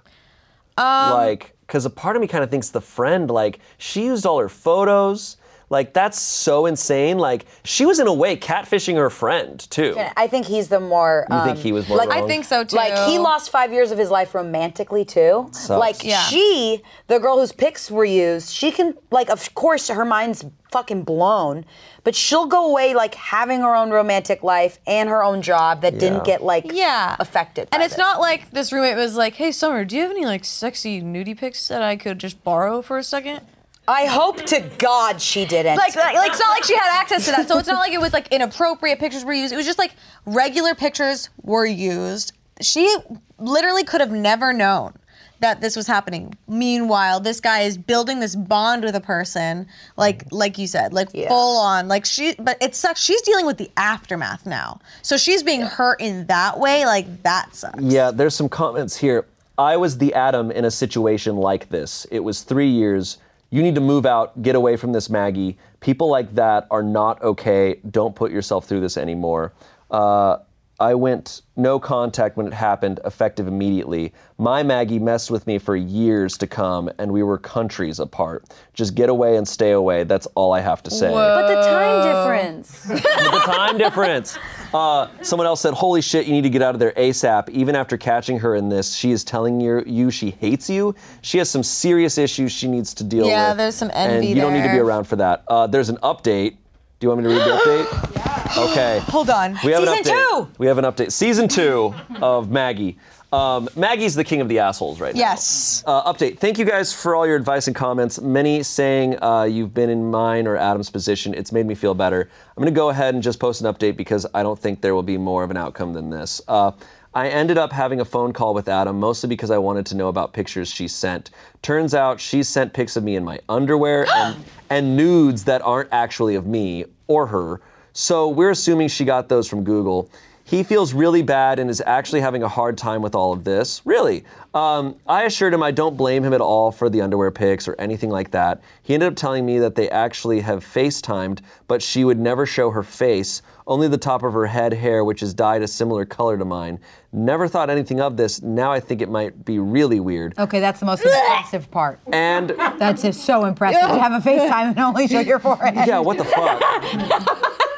[0.78, 4.26] Um, like, because a part of me kind of thinks the friend, like, she used
[4.26, 5.38] all her photos.
[5.74, 7.18] Like, that's so insane.
[7.18, 9.96] Like, she was in a way catfishing her friend too.
[10.16, 11.26] I think he's the more.
[11.32, 12.24] You think um, he was more like, wrong?
[12.24, 12.76] I think so too.
[12.76, 15.50] Like he lost five years of his life romantically too.
[15.52, 15.70] Sucks.
[15.70, 16.22] Like Yeah.
[16.24, 21.04] she, the girl whose pics were used, she can like of course her mind's fucking
[21.04, 21.66] blown,
[22.04, 25.94] but she'll go away like having her own romantic life and her own job that
[25.94, 26.00] Yeah.
[26.00, 27.68] didn't get like yeah affected.
[27.72, 28.00] and by it's this.
[28.00, 31.38] not like this roommate was like hey summer do you have any like sexy nudie
[31.38, 33.42] pics that i could just borrow for a second
[33.88, 35.78] I hope to God she didn't.
[35.78, 37.92] like, like, like it's not like she had access to that so it's not like
[37.94, 39.94] it was like inappropriate pictures were used it was just like
[40.26, 42.96] regular pictures were used she
[43.40, 44.94] literally could have never known
[45.42, 49.68] that this was happening meanwhile this guy is building this bond with a person
[49.98, 51.28] like like you said like Yeah.
[51.28, 55.44] full on like she but it sucks she's dealing with the aftermath now so she's
[55.44, 59.26] being hurt in that way like that sucks Yeah, there's some comments here.
[59.58, 62.06] I was the Adam in a situation like this.
[62.10, 63.18] It was three years.
[63.54, 65.60] You need to move out, get away from this Maggie.
[65.80, 67.80] People like that are not okay.
[67.92, 69.54] Don't put yourself through this anymore.
[69.92, 70.38] Uh,
[70.80, 74.12] I went no contact when it happened, effective immediately.
[74.40, 78.50] My Maggie messed with me for years to come, and we were countries apart.
[78.74, 80.04] Just get away and stay away.
[80.04, 81.12] That's all I have to say.
[81.12, 82.84] but the time difference.
[82.86, 84.36] the time difference.
[84.74, 87.76] Uh, someone else said, "Holy shit, you need to get out of there ASAP." Even
[87.76, 90.96] after catching her in this, she is telling you, you she hates you.
[91.22, 93.30] She has some serious issues she needs to deal with.
[93.32, 94.84] Yeah, there's some and envy you don't need to be there.
[94.84, 95.44] around for that.
[95.48, 96.58] Uh, there's an update.
[97.00, 98.70] Do you want me to read the update?
[98.72, 99.00] Okay.
[99.08, 100.30] hold on We have an update.
[100.30, 100.48] two.
[100.58, 101.12] We have an update.
[101.12, 102.98] Season two of Maggie.
[103.34, 105.20] Um, Maggie's the king of the assholes right now.
[105.20, 105.84] Yes.
[105.88, 106.38] Uh, update.
[106.38, 108.22] Thank you guys for all your advice and comments.
[108.22, 111.34] Many saying uh, you've been in mine or Adam's position.
[111.34, 112.30] It's made me feel better.
[112.56, 114.94] I'm going to go ahead and just post an update because I don't think there
[114.94, 116.42] will be more of an outcome than this.
[116.48, 116.74] Uh,
[117.16, 120.10] I ended up having a phone call with Adam mostly because I wanted to know
[120.10, 121.32] about pictures she sent.
[121.64, 125.90] Turns out she sent pics of me in my underwear and, and nudes that aren't
[125.92, 127.62] actually of me or her.
[127.94, 130.10] So we're assuming she got those from Google.
[130.46, 133.82] He feels really bad and is actually having a hard time with all of this.
[133.86, 134.26] Really.
[134.54, 137.76] Um, I assured him I don't blame him at all for the underwear pics or
[137.80, 138.62] anything like that.
[138.84, 142.70] He ended up telling me that they actually have FaceTimed, but she would never show
[142.72, 146.38] her face, only the top of her head hair, which is dyed a similar color
[146.38, 146.78] to mine.
[147.14, 148.42] Never thought anything of this.
[148.42, 150.38] Now I think it might be really weird.
[150.38, 152.00] Okay, that's the most impressive part.
[152.12, 155.88] And That's just so impressive to have a FaceTime and only show your forehead.
[155.88, 157.60] yeah, what the fuck?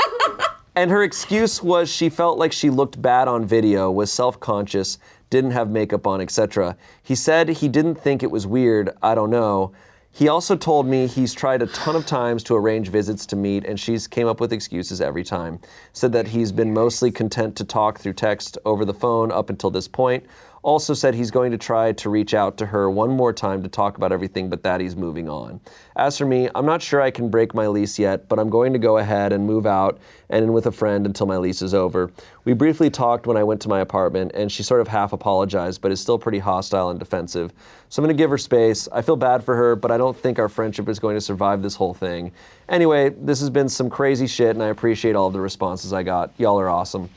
[0.75, 4.97] and her excuse was she felt like she looked bad on video, was self conscious,
[5.29, 6.77] didn't have makeup on, etc.
[7.03, 8.91] He said he didn't think it was weird.
[9.01, 9.73] I don't know.
[10.11, 13.65] He also told me he's tried a ton of times to arrange visits to meet,
[13.65, 15.59] and she's came up with excuses every time.
[15.91, 19.69] Said that he's been mostly content to talk through text over the phone up until
[19.69, 20.25] this point.
[20.65, 23.69] Also said he's going to try to reach out to her one more time to
[23.69, 25.59] talk about everything, but that he's moving on.
[25.95, 28.73] As for me, I'm not sure I can break my lease yet, but I'm going
[28.73, 29.99] to go ahead and move out
[30.31, 32.11] and in with a friend until my lease is over.
[32.45, 35.81] We briefly talked when I went to my apartment, and she sort of half apologized,
[35.81, 37.53] but is still pretty hostile and defensive.
[37.89, 38.87] So I'm going to give her space.
[38.91, 41.61] I feel bad for her, but I don't think our friendship is going to survive
[41.61, 42.31] this whole thing.
[42.69, 46.33] Anyway, this has been some crazy shit, and I appreciate all the responses I got.
[46.39, 47.07] Y'all are awesome.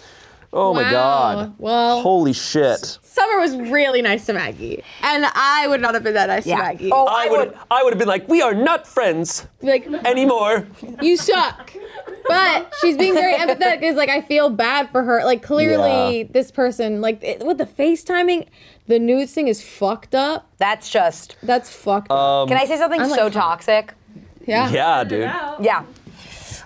[0.53, 1.55] Oh my God.
[1.59, 2.99] Well- holy shit.
[3.03, 6.57] Summer was really nice to Maggie, and I would not have been that nice Yeah.
[6.57, 6.91] to Maggie.
[6.93, 7.59] Oh, I I would would.
[7.71, 10.67] I would have been like, we are not friends Like anymore.
[11.03, 11.73] you suck.
[12.29, 13.83] But she's being very empathetic.
[13.83, 15.25] Is like I feel bad for her.
[15.25, 16.29] Like clearly, Yeah.
[16.31, 18.47] this person, like it, with the FaceTiming,
[18.87, 20.49] the nudes thing is fucked up.
[20.59, 21.37] That's just.
[21.43, 22.19] That's fucked up.
[22.19, 23.31] Um, Can I say something I'm so huh.
[23.31, 23.95] toxic?
[24.47, 24.71] yeah.
[24.71, 25.21] Yeah, dude.
[25.61, 25.83] Yeah.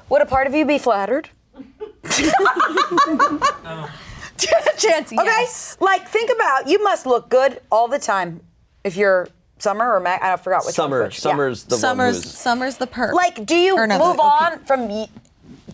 [0.09, 1.31] Would a part of you be flattered?
[4.79, 5.17] Chancy.
[5.19, 5.47] Okay.
[5.81, 8.41] Like, think about you must look good all the time
[8.85, 10.23] if you're Summer or Mac.
[10.23, 11.01] I forgot which Summer.
[11.03, 11.19] one's which.
[11.25, 11.31] Yeah.
[11.31, 12.35] Summer's the Summer's one who's.
[12.39, 13.15] Summer's the perk.
[13.15, 14.43] Like, do you no, move the OP.
[14.43, 15.09] on from y-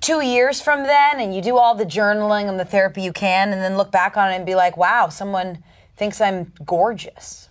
[0.00, 3.52] two years from then and you do all the journaling and the therapy you can
[3.52, 5.62] and then look back on it and be like, wow, someone
[5.96, 7.47] thinks I'm gorgeous?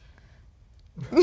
[1.12, 1.22] I'm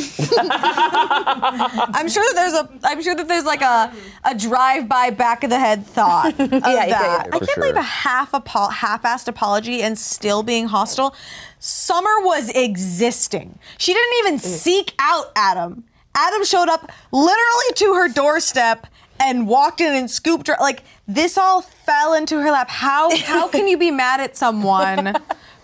[2.09, 3.93] sure that there's a I'm sure that there's like a
[4.25, 6.87] a drive-by back of the head thought of yeah, yeah.
[6.87, 7.29] that.
[7.33, 7.81] I For can't believe sure.
[7.81, 11.15] a half apo- half-assed apology and still being hostile.
[11.59, 13.59] Summer was existing.
[13.79, 14.41] She didn't even mm.
[14.41, 15.85] seek out Adam.
[16.15, 18.87] Adam showed up literally to her doorstep
[19.19, 22.71] and walked in and scooped her like this all fell into her lap.
[22.71, 25.15] How how can you be mad at someone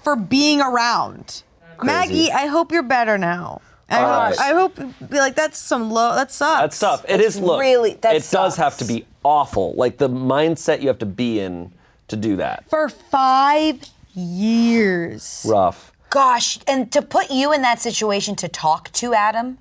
[0.02, 1.42] for being around?
[1.82, 3.62] Maggie, I hope you're better now.
[3.90, 4.38] I All hope, right.
[4.38, 6.60] I hope like that's some low that sucks.
[6.60, 7.04] That's tough.
[7.08, 7.38] It is.
[7.38, 9.74] Look, really- that it does have to be awful.
[9.74, 11.72] Like the mindset you have to be in
[12.08, 12.68] to do that.
[12.70, 13.80] For five
[14.14, 15.44] years.
[15.48, 15.92] Rough.
[16.10, 19.58] Gosh, and to put you in that situation to talk to Adam,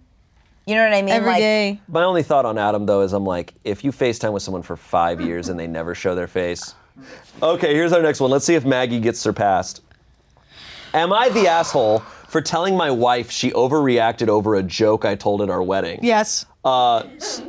[0.66, 1.14] you know what I mean?
[1.14, 1.80] Every like, day.
[1.88, 4.76] My only thought on Adam though is I'm like, if you FaceTime with someone for
[4.76, 6.76] five years and they never show their face.
[7.42, 8.30] Okay, here's our next one.
[8.30, 9.82] Let's see if Maggie gets surpassed.
[10.94, 15.42] Am I the asshole for telling my wife she overreacted over a joke I told
[15.42, 16.00] at our wedding?
[16.04, 16.46] Yes.
[16.64, 17.04] Uh,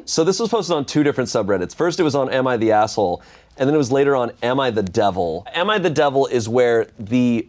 [0.04, 1.74] so this was posted on two different subreddits.
[1.74, 3.22] First, it was on "Am I the asshole,"
[3.56, 6.48] and then it was later on "Am I the devil?" "Am I the devil?" is
[6.48, 7.46] where the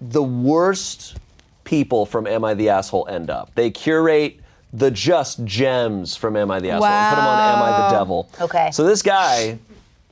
[0.00, 1.16] the worst
[1.64, 3.54] people from "Am I the asshole?" end up.
[3.54, 4.40] They curate
[4.72, 7.96] the just gems from "Am I the asshole?" and put them on "Am I the
[7.96, 8.70] devil?" Okay.
[8.72, 9.58] So this guy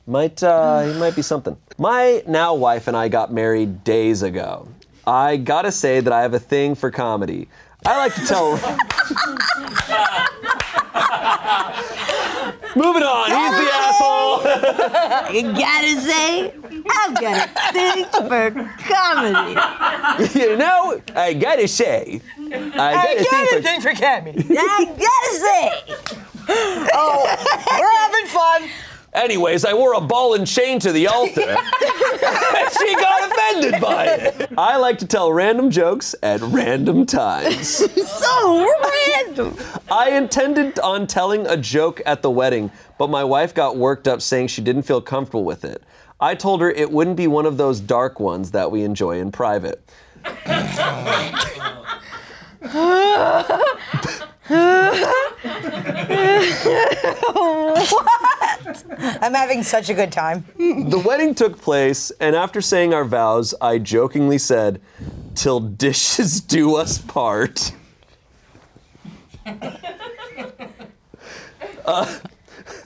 [0.07, 1.57] might uh, he might be something.
[1.77, 4.67] My now wife and I got married days ago.
[5.05, 7.47] I gotta say that I have a thing for comedy.
[7.85, 8.51] I like to tell.
[12.75, 14.41] Moving on, he's the asshole.
[15.35, 16.53] You gotta say,
[16.89, 18.51] I've got a thing for
[18.87, 20.39] comedy.
[20.39, 23.89] you know, I gotta say, I got a thing for.
[23.93, 24.45] for comedy.
[24.57, 25.69] I gotta say.
[26.95, 27.23] Oh,
[27.79, 28.52] we're having fun.
[29.13, 31.41] Anyways, I wore a ball and chain to the altar.
[31.41, 31.57] and
[32.79, 34.51] she got offended by it.
[34.57, 37.83] I like to tell random jokes at random times.
[38.23, 38.67] So
[39.15, 39.57] random.
[39.91, 44.21] I intended on telling a joke at the wedding, but my wife got worked up
[44.21, 45.83] saying she didn't feel comfortable with it.
[46.19, 49.31] I told her it wouldn't be one of those dark ones that we enjoy in
[49.31, 49.83] private.
[58.97, 60.45] I'm having such a good time.
[60.57, 64.81] The wedding took place, and after saying our vows, I jokingly said,
[65.35, 67.73] Till dishes do us part.
[71.85, 72.19] Uh,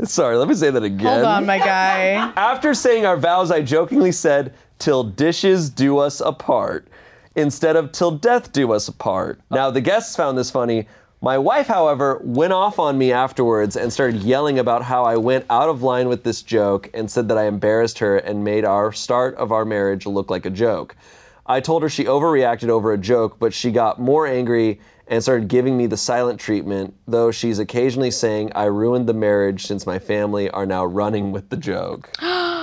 [0.04, 1.06] sorry, let me say that again.
[1.06, 2.14] Hold on, my guy.
[2.36, 6.88] After saying our vows, I jokingly said, Till dishes do us apart,
[7.36, 9.40] instead of Till death do us apart.
[9.52, 10.88] Now, the guests found this funny.
[11.20, 15.46] My wife, however, went off on me afterwards and started yelling about how I went
[15.50, 18.92] out of line with this joke and said that I embarrassed her and made our
[18.92, 20.96] start of our marriage look like a joke.
[21.48, 25.48] I told her she overreacted over a joke, but she got more angry and started
[25.48, 29.98] giving me the silent treatment, though she's occasionally saying I ruined the marriage since my
[29.98, 32.12] family are now running with the joke.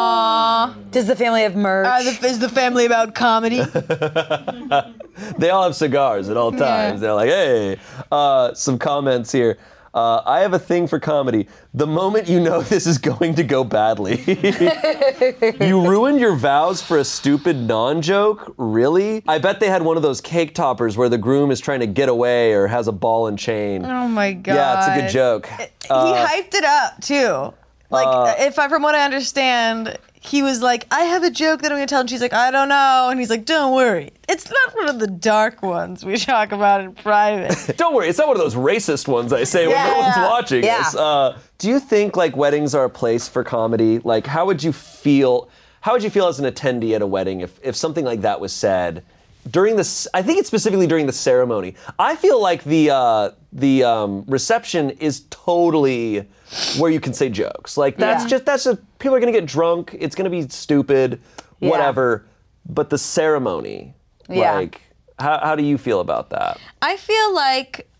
[0.00, 0.90] Aww.
[0.90, 1.86] Does the family have merch?
[1.86, 3.60] Uh, the, is the family about comedy?
[5.38, 7.00] They all have cigars at all times.
[7.00, 7.78] They're like, hey,
[8.10, 9.58] uh, some comments here.
[9.92, 11.48] Uh, I have a thing for comedy.
[11.74, 14.22] The moment you know this is going to go badly,
[15.60, 18.54] you ruined your vows for a stupid non joke?
[18.56, 19.22] Really?
[19.26, 21.88] I bet they had one of those cake toppers where the groom is trying to
[21.88, 23.84] get away or has a ball and chain.
[23.84, 24.54] oh my god.
[24.54, 25.46] yeah, it's a good joke.
[25.48, 27.52] he hyped it up too.
[27.90, 31.72] Like, if I, from what I understand, he was like, "I have a joke that
[31.72, 34.48] I'm gonna tell," and she's like, "I don't know," and he's like, "Don't worry, it's
[34.50, 38.28] not one of the dark ones we talk about in private." Don't worry, it's not
[38.28, 39.98] one of those racist ones I say when no Yeah.
[39.98, 40.78] one's watching Yeah.
[40.80, 40.94] us.
[40.94, 43.98] Uh, do you think like weddings are a place for comedy?
[44.00, 45.48] Like, how would you feel?
[45.80, 48.38] How would you feel as an attendee at a wedding if, if something like that
[48.40, 49.02] was said
[49.50, 50.06] during this?
[50.12, 51.74] I think it's specifically during the ceremony.
[51.98, 56.28] I feel like the uh, the um, reception is totally
[56.78, 57.76] where you can say jokes.
[57.76, 58.28] Like that's Yeah.
[58.28, 59.96] just that's just people are gonna get drunk.
[59.98, 61.20] It's gonna be stupid.
[61.60, 61.70] Yeah.
[61.70, 62.24] whatever.
[62.66, 63.94] But the ceremony,
[64.28, 64.54] Yeah.
[64.54, 64.80] like,
[65.18, 66.58] how, how do you feel about that?
[66.80, 67.90] I feel like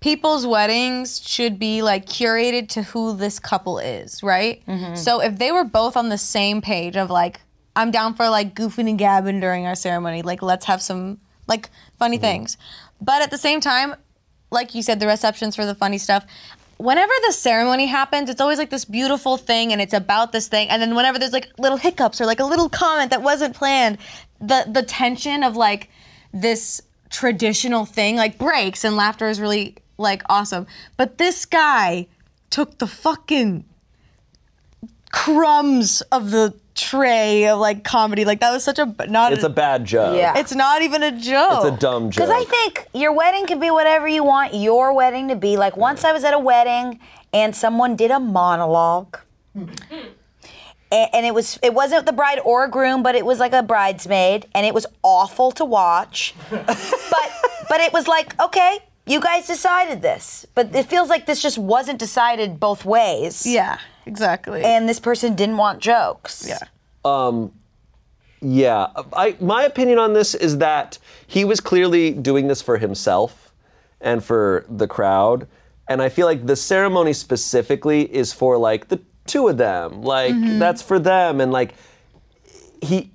[0.00, 4.62] people's weddings should be like curated to who this couple is, right?
[4.66, 4.96] Mm-hmm.
[4.96, 7.40] So if they were both on the same page of like,
[7.76, 11.70] I'm down for like goofing and gabbing during our ceremony, like let's have some like
[11.98, 12.22] funny mm-hmm.
[12.22, 12.56] things.
[13.00, 13.94] But at the same time,
[14.50, 16.26] like you said, the receptions for the funny stuff.
[16.80, 20.68] Whenever the ceremony happens, it's always like this beautiful thing and it's about this thing.
[20.70, 23.98] And then whenever there's like little hiccups or like a little comment that wasn't planned,
[24.40, 25.90] the the tension of like
[26.32, 30.66] this traditional thing like breaks and laughter is really like awesome.
[30.96, 32.06] But this guy
[32.48, 33.64] took the fucking
[35.12, 38.24] crumbs of the tray of like comedy.
[38.24, 40.16] Like that was such a not It's a bad joke.
[40.16, 40.38] Yeah.
[40.38, 41.64] it's not even a joke.
[41.64, 42.26] It's a dumb joke.
[42.26, 45.56] Because I think your wedding can be whatever you want your wedding to be.
[45.56, 46.98] Like once I was at a wedding
[47.32, 49.18] and someone did a monologue.
[50.92, 53.62] A- And it was it wasn't the bride or groom, but it was like a
[53.62, 56.34] bridesmaid, and it was awful to watch.
[56.50, 56.66] but
[57.68, 58.78] but it was like, okay,
[59.10, 60.46] you guys decided this.
[60.54, 63.46] But it feels like this just wasn't decided both ways.
[63.46, 64.62] yeah, exactly.
[64.62, 66.46] And this person didn't want jokes.
[66.48, 66.58] yeah.
[67.04, 67.52] Um,
[68.42, 73.52] yeah, I my opinion on this is that he was clearly doing this for himself
[74.00, 75.46] and for the crowd,
[75.88, 80.32] and I feel like the ceremony specifically is for like the two of them, like
[80.34, 80.58] Mm-hmm.
[80.58, 81.74] that's for them, and like
[82.82, 83.10] he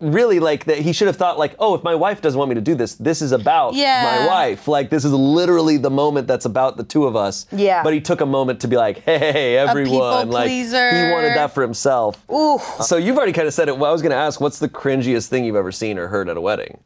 [0.00, 2.54] really like that he should have thought like, oh, if my wife doesn't want me
[2.54, 4.02] to do this, this is about Yeah.
[4.20, 4.66] my wife.
[4.66, 7.46] Like this is literally the moment that's about the two of us.
[7.52, 7.82] Yeah.
[7.82, 11.62] But he took a moment to be like, hey, everyone, like he wanted that for
[11.62, 12.24] himself.
[12.30, 12.58] Ooh.
[12.82, 13.76] So you've already kind of said it.
[13.76, 16.28] Well, I was going to ask, what's the cringiest thing you've ever seen or heard
[16.28, 16.78] at a wedding?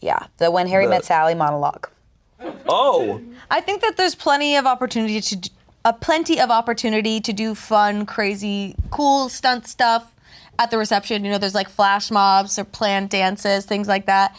[0.00, 0.26] Yeah.
[0.38, 1.88] The when Harry The- met Sally monologue.
[2.68, 5.50] Oh, I think that there's plenty of opportunity to
[5.86, 10.13] uh, plenty of opportunity to do fun, crazy, cool stunt stuff
[10.58, 11.24] at the reception.
[11.24, 14.36] You know, there's like flash mobs or planned dances, things like that.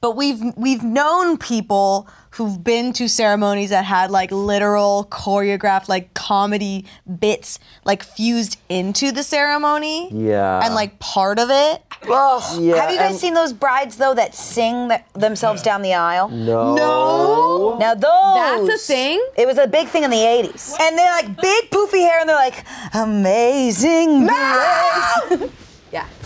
[0.00, 2.08] But we've we've known people
[2.38, 6.84] who've been to ceremonies that had like literal choreographed like comedy
[7.18, 10.08] bits like fused into the ceremony.
[10.12, 10.60] Yeah.
[10.64, 11.82] And like part of it.
[12.08, 12.60] Ugh.
[12.62, 15.94] Yeah, Have you guys and- seen those brides though that sing th- themselves down the
[15.94, 16.28] aisle?
[16.28, 16.74] no.
[16.76, 17.76] No.
[17.78, 19.20] Now those That's a thing?
[19.36, 20.74] It was a big thing in the 80s.
[20.80, 22.64] And they're like big poofy hair and they're like
[22.94, 25.50] amazing grace.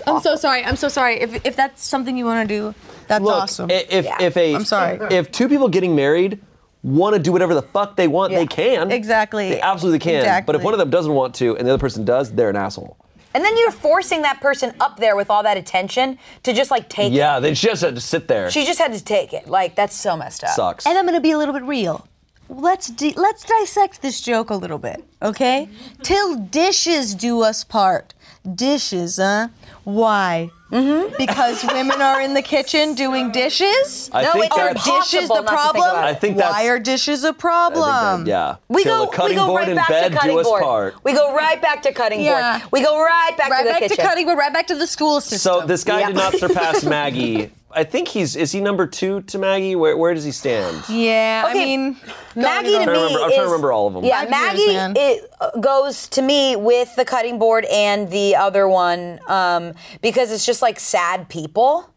[0.06, 0.12] yeah.
[0.14, 0.64] I'm so sorry.
[0.64, 1.20] I'm so sorry.
[1.20, 2.74] If if that's something you want to do,
[3.08, 3.70] that's Look, awesome.
[3.70, 4.22] i- if, Yeah.
[4.22, 4.98] if a I'm sorry.
[5.14, 6.40] if two people getting married
[6.82, 8.38] want to do whatever the fuck they want, Yeah.
[8.40, 8.90] they can.
[8.90, 9.50] Exactly.
[9.50, 10.14] They absolutely can.
[10.14, 10.64] But if Exactly.
[10.64, 12.96] one of them doesn't want to and the other person does, they're an asshole.
[13.34, 16.88] And then you're forcing that person up there with all that attention to just like
[16.90, 17.16] take it.
[17.16, 17.40] Yeah, it.
[17.40, 18.50] they just had to sit there.
[18.50, 19.48] She just had to take it.
[19.48, 20.50] Like that's so messed up.
[20.50, 20.84] Sucks.
[20.86, 22.06] And I'm gonna be a little bit real.
[22.48, 25.70] Let's di- let's dissect this joke a little bit, okay?
[26.02, 28.12] Till dishes do us part.
[28.54, 29.48] Dishes, huh?
[29.84, 30.50] Why?
[30.72, 31.14] Mm-hmm.
[31.18, 34.10] Because women are in the kitchen doing dishes.
[34.12, 36.04] I No, think it's are that's, impossible dishes the not to think problem?
[36.04, 36.20] I it.
[36.20, 38.24] think Why are dishes a problem?
[38.24, 38.56] that- yeah.
[38.68, 40.62] We Till go, the cutting we go board right in back bed to cutting board.
[40.62, 40.94] part.
[41.04, 42.58] We go right back to cutting Yeah.
[42.58, 42.72] board.
[42.72, 43.96] We go right back Right to the back kitchen.
[43.98, 45.60] to cutting, but right back to the school system.
[45.60, 46.06] So this guy Yeah.
[46.08, 47.50] did not surpass Maggie.
[47.74, 49.76] I think he's is he number two to Maggie?
[49.76, 50.82] Where where does he stand?
[50.88, 51.96] Yeah, I Okay, mean,
[52.34, 54.04] Maggie to I'm trying to me remember- I'm is, trying to remember all of them.
[54.04, 58.36] Yeah, Five Maggie years, it uh, goes to me with the cutting board and the
[58.36, 61.88] other one um, because it's just like sad people.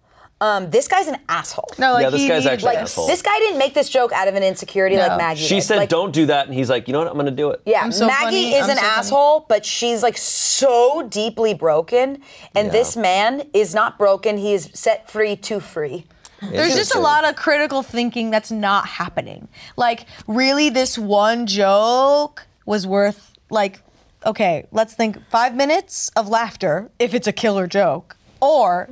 [0.46, 1.70] Um, this guy's an asshole.
[1.78, 3.08] no, like Yeah, this he guy's needed- actually an like asshole.
[3.08, 5.08] this guy didn't make this joke out of an insecurity No.
[5.08, 5.42] like Maggie.
[5.42, 5.62] She did.
[5.64, 7.08] said, Like, "Don't do that," and he's like, "You know what?
[7.08, 8.54] I'm going to do it." Yeah, so Maggie funny.
[8.56, 8.94] is I'm an so funny.
[9.00, 12.22] asshole, but she's like so deeply broken,
[12.54, 12.72] and Yeah.
[12.72, 14.38] this man is not broken.
[14.38, 16.06] He is set free to free.
[16.42, 19.48] There's just a lot of critical thinking that's not happening.
[19.78, 23.82] Like, really, this one joke was worth, like,
[24.26, 28.90] okay, let's think five minutes of laughter if it's a killer joke, or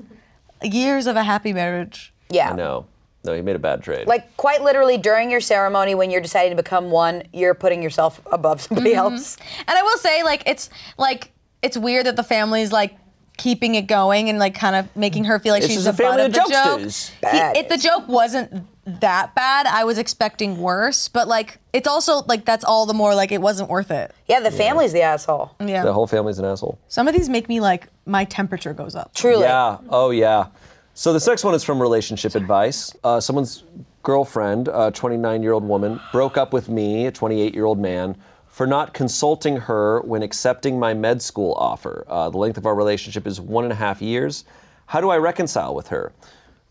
[0.64, 2.14] years of a happy marriage.
[2.30, 2.52] Yeah.
[2.52, 2.88] I know.
[3.26, 4.06] No, he made a bad trade.
[4.06, 8.20] Like quite literally during your ceremony when you're deciding to become one, you're putting yourself
[8.32, 9.14] above somebody Mm-hmm.
[9.14, 9.38] else.
[9.60, 12.96] And I will say, like, it's like it's weird that the family's like
[13.38, 16.04] keeping it going and like kind of making her feel like It's she's just the
[16.04, 16.80] a butt of of the joke.
[16.82, 21.08] He- Bad if the joke wasn't that bad, I was expecting worse.
[21.08, 24.14] But like, it's also like that's all the more like it wasn't worth it.
[24.28, 25.56] Yeah, the family's the asshole.
[25.60, 25.84] Yeah.
[25.84, 26.78] the whole family's an asshole.
[26.88, 29.14] Some of these make me like my temperature goes up.
[29.16, 29.44] Truly.
[29.44, 29.78] Yeah.
[29.90, 30.48] Oh, yeah.
[30.94, 32.94] So this next one is from relationship advice.
[33.04, 33.64] Uh, someone's
[34.04, 38.16] girlfriend, a 29-year-old woman, broke up with me, a 28-year-old man,
[38.48, 42.06] for not consulting her when accepting my med school offer.
[42.08, 44.46] Uh, the length of our relationship is one and a half years.
[44.86, 46.12] How do I reconcile with her?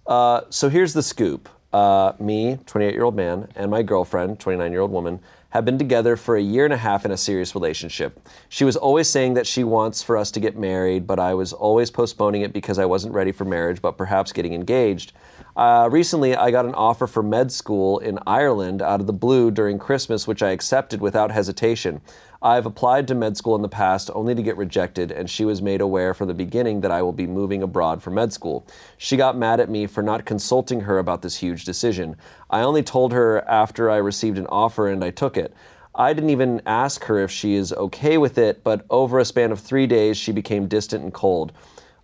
[0.07, 1.49] Uh, so here's the scoop.
[1.73, 5.21] Uh, me, 28 year old man, and my girlfriend, 29 year old woman,
[5.53, 8.27] have been together for a year and a half in a serious relationship.
[8.49, 11.53] She was always saying that she wants for us to get married, but I was
[11.53, 15.13] always postponing it because I wasn't ready for marriage, but perhaps getting engaged.
[15.55, 19.51] Uh, recently, I got an offer for med school in Ireland out of the blue
[19.51, 22.01] during Christmas, which I accepted without hesitation.
[22.45, 25.63] I've applied to med school in the past only to get rejected, and she was
[25.63, 28.67] made aware from the beginning that I will be moving abroad for med school.
[28.99, 32.17] She got mad at me for not consulting her about this huge decision.
[32.51, 35.55] I only told her after I received an offer and I took it.
[35.95, 39.53] I didn't even ask her if she is okay with it, but over a span
[39.53, 41.53] of three days, she became distant and cold.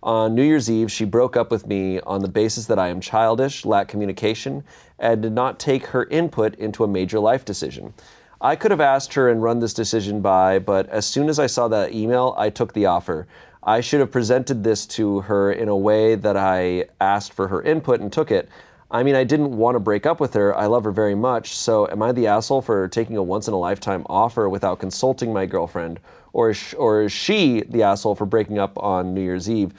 [0.01, 3.01] On New Year's Eve, she broke up with me on the basis that I am
[3.01, 4.63] childish, lack communication,
[4.99, 7.93] and did not take her input into a major life decision.
[8.41, 11.47] I could have asked her and run this decision by, but as soon as I
[11.47, 13.27] saw that email, I took the offer.
[13.63, 17.61] I should have presented this to her in a way that I asked for her
[17.61, 18.47] input and took it.
[18.91, 20.55] I mean, I didn't want to break up with her.
[20.55, 21.55] I love her very much.
[21.55, 25.31] So, am I the asshole for taking a once in a lifetime offer without consulting
[25.33, 25.99] my girlfriend?
[26.31, 29.73] Or is, sh- or is she the asshole for breaking up on New Year's Eve?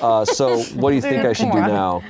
[0.00, 2.02] Uh, so, what do you think I should do now?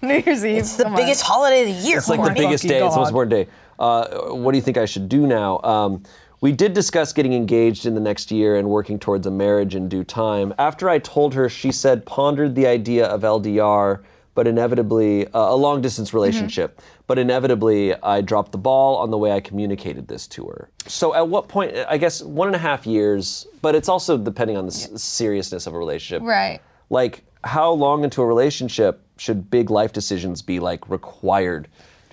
[0.00, 0.58] New Year's Eve.
[0.58, 1.98] It's the biggest holiday of the year.
[1.98, 2.82] It's like the biggest day.
[2.82, 3.52] It's the most important day.
[3.78, 5.60] Uh, what do you think I should do now?
[5.62, 6.02] Um,
[6.40, 9.88] we did discuss getting engaged in the next year and working towards a marriage in
[9.88, 10.54] due time.
[10.58, 14.02] After I told her, she said pondered the idea of LDR,
[14.34, 16.80] but inevitably uh, a long distance relationship.
[17.08, 20.70] But inevitably, I dropped the ball on the way I communicated this to her.
[20.86, 21.74] So at what point?
[21.88, 23.46] I guess one and a half years.
[23.60, 26.60] But it's also depending on the s- seriousness of a relationship Right.
[26.90, 31.66] like how long into a relationship should big life decisions be like required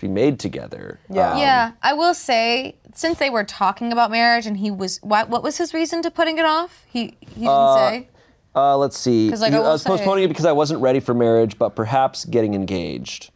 [0.06, 1.32] to be made together Yeah.
[1.34, 5.30] Um, Yeah, I will say since they were talking about marriage and he was what
[5.30, 6.84] what was his reason to putting it off?
[6.88, 8.08] He he didn't say.
[8.56, 10.80] uh, let's see 'Cause, like, You- I I, will was postponing it because i wasn't
[10.82, 13.32] ready for marriage but perhaps getting engaged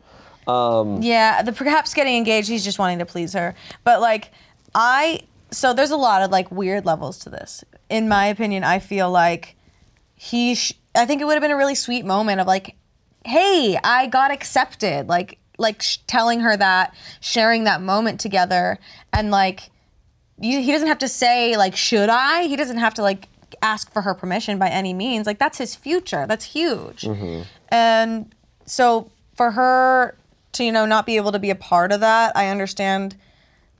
[0.47, 3.53] Yeah, the perhaps getting engaged, he's just wanting to please her.
[3.83, 4.31] But like
[4.73, 5.19] I
[5.51, 7.63] so there's a lot of like weird levels to this.
[7.89, 9.55] In my opinion, I feel like
[10.15, 12.75] he sh- I think it would have been a really sweet moment of like
[13.25, 15.07] hey, I got accepted.
[15.09, 18.79] Like like sh- telling her that, sharing that moment together
[19.13, 19.69] and like
[20.41, 22.43] you, he doesn't have to say like should I?
[22.47, 23.27] He doesn't have to like
[23.61, 25.27] ask for her permission by any means.
[25.27, 26.25] Like that's his future.
[26.27, 27.03] That's huge.
[27.69, 28.33] And
[28.65, 30.15] so for her
[30.53, 33.15] to you know not be able to be a part of that, I understand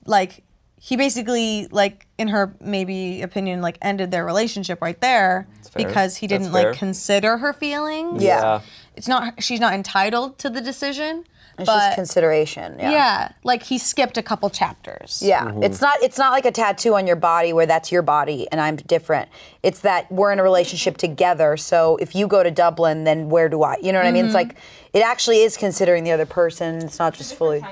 [0.05, 0.43] like
[0.81, 6.27] he basically like in her maybe opinion like ended their relationship right there because he
[6.27, 8.23] didn't like consider her feelings.
[8.23, 8.61] Yeah.
[8.95, 11.25] It's not she's not entitled to the decision.
[11.59, 12.77] It's but just consideration.
[12.79, 12.91] Yeah.
[12.91, 15.21] yeah, like he skipped a couple chapters.
[15.23, 15.63] Yeah, mm-hmm.
[15.63, 18.59] it's not it's not like a tattoo on your body where that's your body and
[18.59, 19.29] I'm different.
[19.63, 21.57] It's that we're in a relationship together.
[21.57, 23.77] So if you go to Dublin, then where do I?
[23.81, 24.25] You know what I mean?
[24.25, 24.49] It's mm-hmm.
[24.49, 24.57] like
[24.93, 26.75] it actually is considering the other person.
[26.77, 27.63] It's not just fully.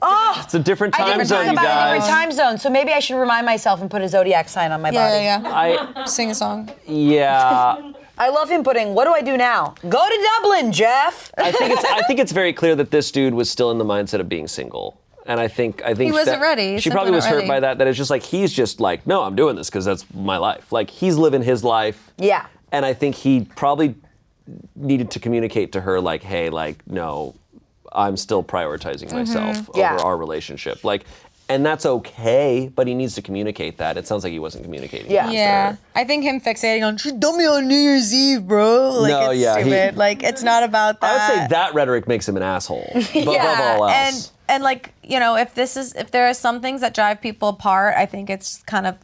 [0.00, 2.58] Oh, it's a different I time didn't zone think you about a different time zone.
[2.58, 5.24] So maybe I should remind myself and put a zodiac sign on my Yeah, body.
[5.24, 5.92] yeah, yeah.
[5.96, 6.70] i Sing a song.
[6.86, 8.94] yeah I love him putting.
[8.94, 9.74] What do I do now?
[9.88, 11.32] Go to Dublin, Jeff.
[11.38, 13.84] i think it's i think it's very clear that this dude was still in the
[13.84, 16.72] mindset of being single and I think I think He wasn't that- ready.
[16.72, 17.48] He's She probably simply was not hurt ready.
[17.48, 17.78] by that.
[17.78, 20.72] That it's just like he's just like, no, I'm doing this because that's my life.
[20.72, 22.10] Like he's living his life.
[22.16, 22.46] Yeah.
[22.72, 23.94] And I think he probably
[24.74, 27.34] needed to communicate to her like, hey, like, no,
[27.92, 29.18] I'm still prioritizing mm-hmm.
[29.18, 30.82] myself over our relationship.
[30.82, 31.04] Like,
[31.48, 33.96] and that's okay, but he needs to communicate that.
[33.96, 35.10] It sounds like he wasn't communicating.
[35.10, 35.30] Yeah.
[35.30, 35.76] Yeah.
[35.94, 38.90] I think him fixating on she dumped me on New Year's Eve, bro.
[39.00, 39.96] Like No, it's yeah, he- stupid.
[39.96, 41.10] like it's not about that.
[41.10, 42.90] I would say that rhetoric makes him an asshole.
[42.94, 43.92] But above all else.
[43.92, 47.20] and and like you know, if this is if there are some things that drive
[47.20, 48.96] people apart, I think it's kind of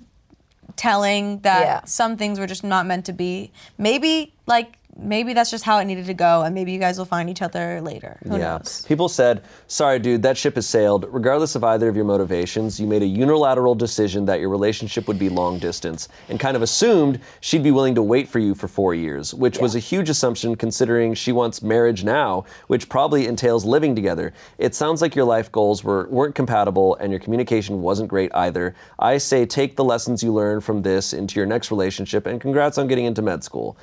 [0.77, 1.81] telling that Yeah.
[1.85, 3.53] some things were just not meant to be.
[3.79, 7.05] Maybe like maybe that's just how it needed to go, and maybe you guys will
[7.05, 8.19] find each other later.
[8.25, 8.59] Who yeah.
[8.59, 8.85] knows?
[8.87, 11.07] People said, sorry, dude, that ship has sailed.
[11.11, 15.19] Regardless of either of your motivations, you made a unilateral decision that your relationship would
[15.19, 18.69] be long distance and kind of assumed she'd be willing to wait for you for
[18.69, 23.65] four years, which was a huge assumption considering she wants marriage now, which probably entails
[23.65, 24.33] living together.
[24.59, 28.75] It sounds like your life goals were, weren't compatible and your communication wasn't great either.
[28.99, 32.79] I say take the lessons you learned from this into your next relationship and congrats
[32.79, 33.77] on getting into med school.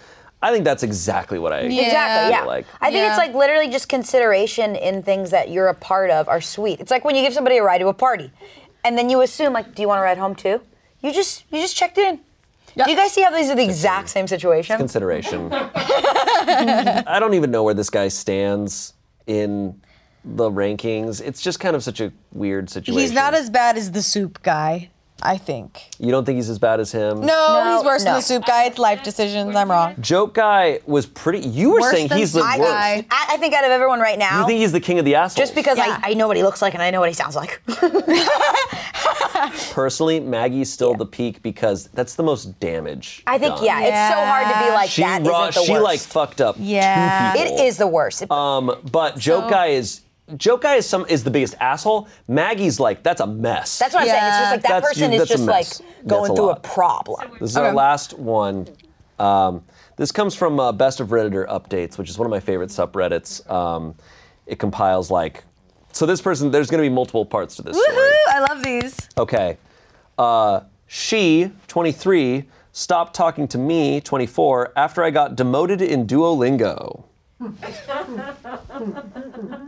[0.43, 2.31] I think that's exactly what I Exactly.
[2.31, 2.43] Yeah.
[2.45, 2.65] like.
[2.81, 3.09] I think Yeah.
[3.09, 6.79] it's like literally just consideration in things that you're a part of are sweet.
[6.79, 8.31] It's like when you give somebody a ride to a party,
[8.83, 10.61] and then you assume like, do you want to ride home too?
[11.01, 12.19] You just you just checked in.
[12.75, 14.77] Do you guys see how these are the exact same situation?
[14.77, 15.49] consideration.
[15.53, 18.93] I don't even know where this guy stands
[19.27, 19.79] in
[20.23, 21.21] the rankings.
[21.21, 22.99] It's just kind of such a weird situation.
[23.01, 24.89] He's not as bad as the soup guy.
[25.23, 25.89] I think.
[25.99, 27.21] You don't think he's as bad as him?
[27.21, 28.65] No, No, he's worse than the soup guy.
[28.65, 29.55] It's life decisions.
[29.55, 29.95] I'm wrong.
[30.01, 31.39] Joke guy was pretty.
[31.47, 32.71] You were Worse saying than he's the I- worst.
[32.73, 35.05] I- I, I think out of everyone right now, you think he's the king of
[35.05, 35.37] the assholes?
[35.37, 35.99] just because Yeah.
[36.03, 37.61] I, I know what he looks like and I know what he sounds like.
[39.71, 43.23] personally, Maggie's still the peak because that's the most damage.
[43.27, 43.65] I think done.
[43.65, 45.21] yeah, it's so hard to be like She, that.
[45.21, 45.83] ru- not the she worst.
[45.83, 47.33] like fucked up Yeah.
[47.33, 47.65] two It people.
[47.65, 48.21] is the worst.
[48.23, 50.01] It- Um, but Joke Guy is
[50.37, 52.07] Joke Guy is some is the biggest asshole.
[52.27, 53.79] Maggie's like that's a mess.
[53.79, 54.23] that's what I'm saying.
[54.23, 55.81] It's just like that That's- person you- is that's a just like mess.
[56.07, 56.63] going That's a through a lot.
[56.63, 57.31] problem.
[57.39, 58.67] This is our last one.
[59.19, 59.63] Um,
[59.97, 63.47] this comes from uh, Best of Redditor Updates, which is one of my favorite subreddits.
[63.51, 63.93] Um,
[64.47, 65.43] it compiles like,
[65.91, 67.97] so this person, there's going to be multiple parts to this story.
[67.97, 68.33] Woohoo!
[68.33, 69.09] I love these.
[69.17, 69.57] Okay.
[70.17, 77.03] Uh, she, 23, stopped talking to me, 24, after I got demoted in Duolingo.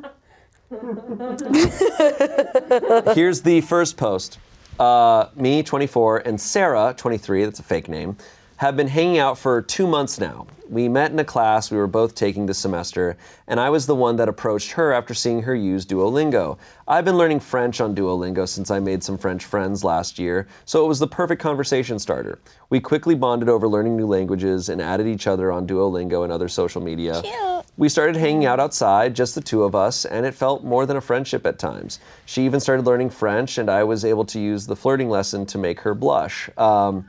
[3.15, 4.39] Here's the first post.
[4.79, 8.17] Uh, me, 24, and Sarah, 23, that's a fake name,
[8.63, 10.47] have been hanging out for two months now.
[10.69, 13.17] We met in a class we were both taking this semester,
[13.49, 16.57] and I was the one that approached her after seeing her use Duolingo.
[16.87, 20.85] I've been learning French on Duolingo since I made some French friends last year, so
[20.85, 22.39] it was the perfect conversation starter.
[22.69, 26.47] We quickly bonded over learning new languages and added each other on Duolingo and other
[26.47, 27.21] social media.
[27.75, 30.95] We started hanging out outside, just the two of us, and it felt more than
[30.95, 31.99] a friendship at times.
[32.25, 35.57] She even started learning French, and I was able to use the flirting lesson to
[35.57, 36.49] make her blush.
[36.57, 37.05] Um,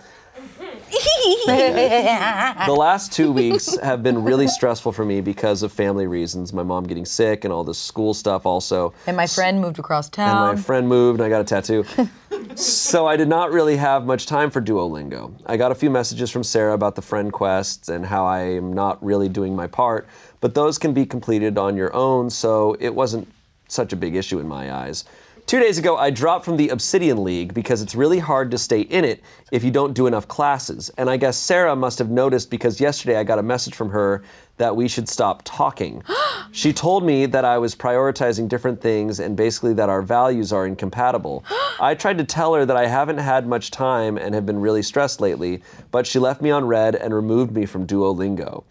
[1.47, 6.53] the last two weeks have been really stressful for me because of family reasons.
[6.53, 8.95] My mom getting sick and all this school stuff, also.
[9.07, 10.49] And my friend moved across town.
[10.49, 11.85] And my friend moved and I got a tattoo.
[12.57, 15.35] so I did not really have much time for Duolingo.
[15.47, 18.72] I got a few messages from Sarah about the friend quests and how I am
[18.72, 20.07] not really doing my part,
[20.41, 23.28] but those can be completed on your own, so it wasn't
[23.68, 25.05] such a big issue in my eyes.
[25.47, 28.80] Two days ago, I dropped from the Obsidian League because it's really hard to stay
[28.80, 29.22] in it
[29.53, 30.90] if you don't do enough classes.
[30.97, 34.22] And I guess Sarah must have noticed because yesterday I got a message from her
[34.57, 36.03] that we should stop talking.
[36.53, 40.66] she told me that I was prioritizing different things and basically that our values are
[40.66, 41.45] incompatible.
[41.78, 44.82] I tried to tell her that I haven't had much time and have been really
[44.82, 48.64] stressed lately, but she left me on read and removed me from Duolingo.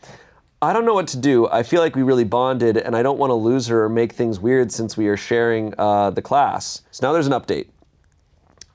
[0.63, 1.47] I don't know what to do.
[1.49, 4.13] I feel like we really bonded, and I don't want to lose her or make
[4.13, 6.83] things weird since we are sharing uh, the class.
[6.91, 7.67] So now there's an update.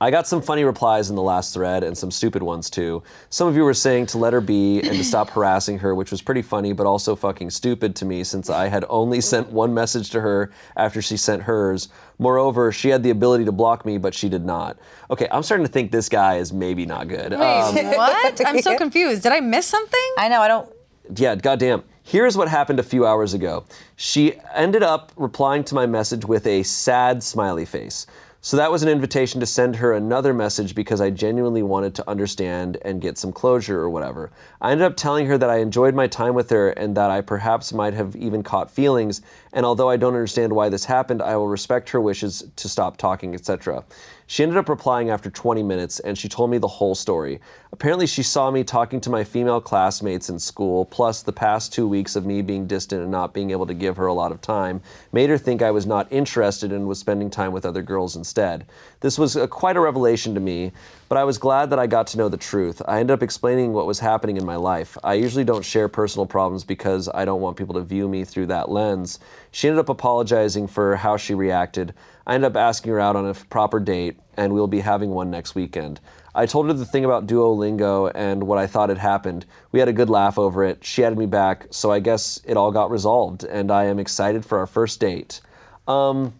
[0.01, 3.03] I got some funny replies in the last thread and some stupid ones too.
[3.29, 6.09] Some of you were saying to let her be and to stop harassing her, which
[6.09, 9.73] was pretty funny but also fucking stupid to me since I had only sent one
[9.73, 11.89] message to her after she sent hers.
[12.17, 14.77] Moreover, she had the ability to block me, but she did not.
[15.11, 17.33] Okay, I'm starting to think this guy is maybe not good.
[17.33, 18.41] Um, what?
[18.47, 19.23] I'm so confused.
[19.23, 20.13] Did I miss something?
[20.17, 20.39] I know.
[20.39, 20.71] I don't.
[21.15, 21.83] Yeah, goddamn.
[22.03, 23.65] Here's what happened a few hours ago.
[23.95, 28.07] She ended up replying to my message with a sad smiley face.
[28.41, 32.09] So that was an invitation to send her another message because I genuinely wanted to
[32.09, 34.31] understand and get some closure or whatever.
[34.61, 37.19] I ended up telling her that I enjoyed my time with her and that I
[37.19, 39.21] perhaps might have even caught feelings.
[39.51, 42.95] And although I don't understand why this happened, I will respect her wishes to stop
[42.95, 43.83] talking, etc.
[44.31, 47.39] She ended up replying after 20 minutes and she told me the whole story.
[47.71, 51.87] Apparently, she saw me talking to my female classmates in school, plus the past two
[51.87, 54.39] weeks of me being distant and not being able to give her a lot of
[54.39, 58.15] time, made her think I was not interested and was spending time with other girls
[58.15, 58.67] instead.
[58.99, 60.73] This was a, quite a revelation to me,
[61.09, 62.83] but I was glad that I got to know the truth.
[62.87, 64.95] I ended up explaining what was happening in my life.
[65.03, 68.45] I usually don't share personal problems because I don't want people to view me through
[68.47, 69.19] that lens.
[69.51, 71.95] She ended up apologizing for how she reacted.
[72.27, 75.31] I ended up asking her out on a proper date, and we'll be having one
[75.31, 75.99] next weekend.
[76.35, 79.47] I told her the thing about Duolingo and what I thought had happened.
[79.71, 80.85] We had a good laugh over it.
[80.85, 84.45] She added me back, so I guess it all got resolved, and I am excited
[84.45, 85.41] for our first date.
[85.87, 86.35] Um,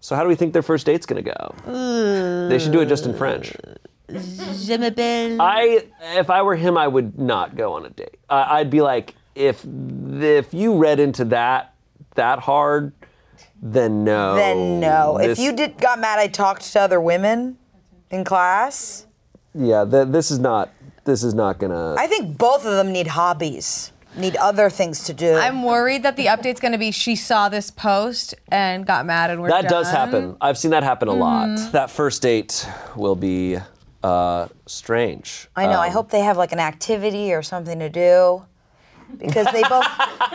[0.00, 1.54] so how do we think their first date's gonna go?
[2.50, 3.54] They should do it just in French.
[4.14, 5.36] Je m'appelle.
[5.40, 5.86] I,
[6.16, 8.18] if I were him, I would not go on a date.
[8.28, 11.74] I I'd be like, if if you read into that
[12.16, 12.92] that hard,
[13.62, 14.34] then no.
[14.34, 15.18] Then no.
[15.18, 17.56] This- if you did got mad, I talked to other women
[18.10, 19.06] in class.
[19.54, 20.70] yeah, th- this is not.
[21.04, 21.94] This is not gonna.
[21.98, 25.32] I think both of them need hobbies, need other things to do.
[25.34, 29.40] I'm worried that the update's gonna be she saw this post and got mad and
[29.40, 30.36] we're that does happen.
[30.40, 31.48] I've seen that happen a lot.
[31.48, 31.70] Mm-hmm.
[31.72, 33.56] That first date will be
[34.02, 35.48] uh, strange.
[35.56, 35.80] I know.
[35.80, 38.44] I Um, hope they have like an activity or something to do,
[39.18, 39.86] because they both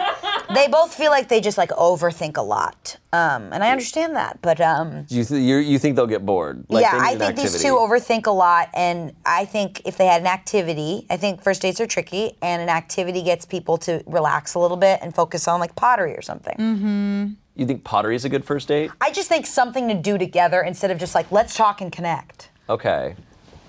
[0.54, 4.40] they both feel like they just like overthink a lot, um, and I understand that.
[4.42, 6.66] But um, You, th- you you think they'll get bored?
[6.70, 10.22] Like yeah, I think these two overthink a lot, and I think if they had
[10.22, 14.54] an activity, I think first dates are tricky, and an activity gets people to relax
[14.56, 16.56] a little bit and focus on like pottery or something.
[16.58, 17.26] Mm-hmm.
[17.58, 18.92] You think pottery is a good first date?
[19.00, 22.50] I just think something to do together instead of just like let's talk and connect.
[22.70, 23.16] Okay.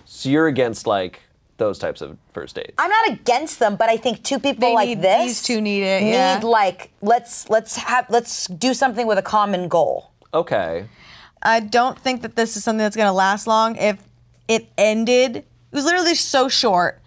[0.07, 1.21] So you're against like
[1.59, 2.75] those types of first dates.
[2.79, 5.61] I'm not against them, but I think two people They like need- this these two
[5.61, 6.41] need it, Need yeah.
[6.43, 10.11] like let's let's have let's do something with a common goal.
[10.33, 10.87] okay.
[11.43, 13.77] I don't think that this is something that's gonna last long.
[13.77, 13.99] If
[14.49, 15.37] it ended.
[15.37, 17.01] It was literally so short.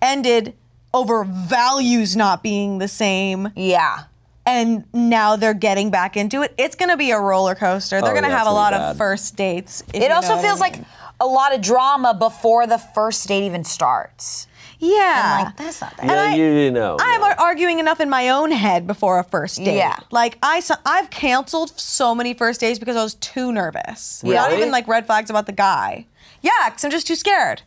[0.00, 0.54] Ended
[0.94, 4.04] over values not being the same, Yeah.
[4.46, 6.52] And now they're getting back into it.
[6.58, 8.00] It's gonna be a roller coaster.
[8.00, 9.82] They're Oh, gonna yeah, have a lot be of first dates.
[9.94, 10.76] It also know what I feels like
[11.20, 14.48] a lot of drama before the first date even starts.
[14.80, 15.36] yeah.
[15.38, 16.06] I'm like, that's not that.
[16.06, 16.96] Yeah, I- you, you know.
[17.00, 17.32] I'm no.
[17.38, 19.76] arguing enough in my own head before a first date.
[19.76, 19.96] Yeah.
[20.10, 24.22] Like I, I've canceled so many first dates because I was too nervous.
[24.26, 24.34] Yeah.
[24.34, 26.06] Not even like red flags about the guy.
[26.40, 27.62] Yeah, because I'm just too scared.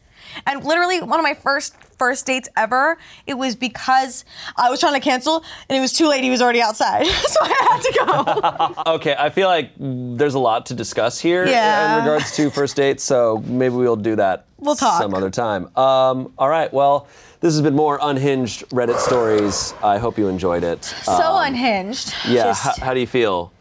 [0.45, 4.25] And literally, one of my first first dates ever, it was because
[4.57, 6.23] I was trying to cancel and it was too late.
[6.23, 8.83] He was already outside, so I had to go.
[8.95, 11.97] Okay, I feel like there's a lot to discuss here Yeah.
[11.99, 15.01] in regards to first dates, so maybe we'll do that We'll talk.
[15.01, 15.65] some other time.
[15.77, 17.07] Um, all right, well,
[17.41, 19.73] this has been more unhinged Reddit stories.
[19.83, 20.83] I hope you enjoyed it.
[20.85, 22.13] so Um, unhinged.
[22.27, 23.51] yeah, just- how, how do you feel?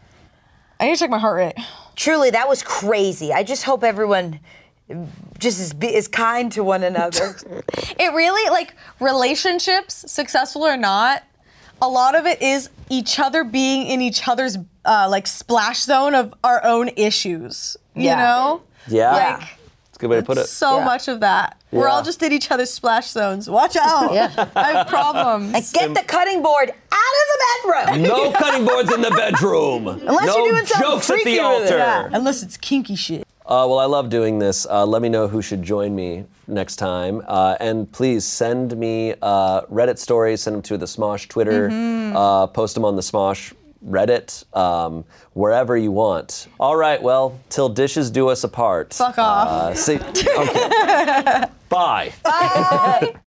[0.79, 1.55] I need to check my heart rate.
[1.95, 3.31] Truly, that was crazy.
[3.31, 4.39] I just hope everyone
[5.39, 7.35] just is, is kind to one another.
[7.97, 11.23] It really like relationships, successful or not.
[11.81, 16.13] A lot of it is each other being in each other's uh, like splash zone
[16.15, 17.75] of our own issues.
[17.95, 18.15] You Yeah.
[18.23, 19.41] know, Yeah, Like,
[19.89, 20.47] it's a good way to put it.
[20.47, 20.85] so Yeah.
[20.85, 21.57] much of that.
[21.71, 23.49] We're all just in each other's splash zones.
[23.49, 24.11] Watch out!
[24.55, 25.53] I have problems.
[25.55, 27.39] and get the cutting board out of the
[27.91, 28.03] bedroom.
[28.03, 29.87] No cutting boards in the bedroom.
[29.87, 31.43] Unless no you're doing something jokes at the freaky with it.
[31.43, 31.77] altar.
[31.77, 32.09] Yeah.
[32.13, 33.24] Unless it's kinky shit.
[33.47, 34.65] Uh, well, I love doing this.
[34.65, 37.21] Uh, let me know who should join me next time.
[37.27, 42.17] Uh, and please send me uh, Reddit stories, send them to the Smosh Twitter, Mm-hmm.
[42.17, 43.53] uh, post them on the Smosh
[43.87, 46.47] Reddit, um, wherever you want.
[46.59, 48.93] All right, well, till dishes do us apart.
[48.95, 49.47] Fuck off.
[49.47, 49.99] Uh, see,
[50.37, 51.43] okay.
[51.69, 52.13] Bye.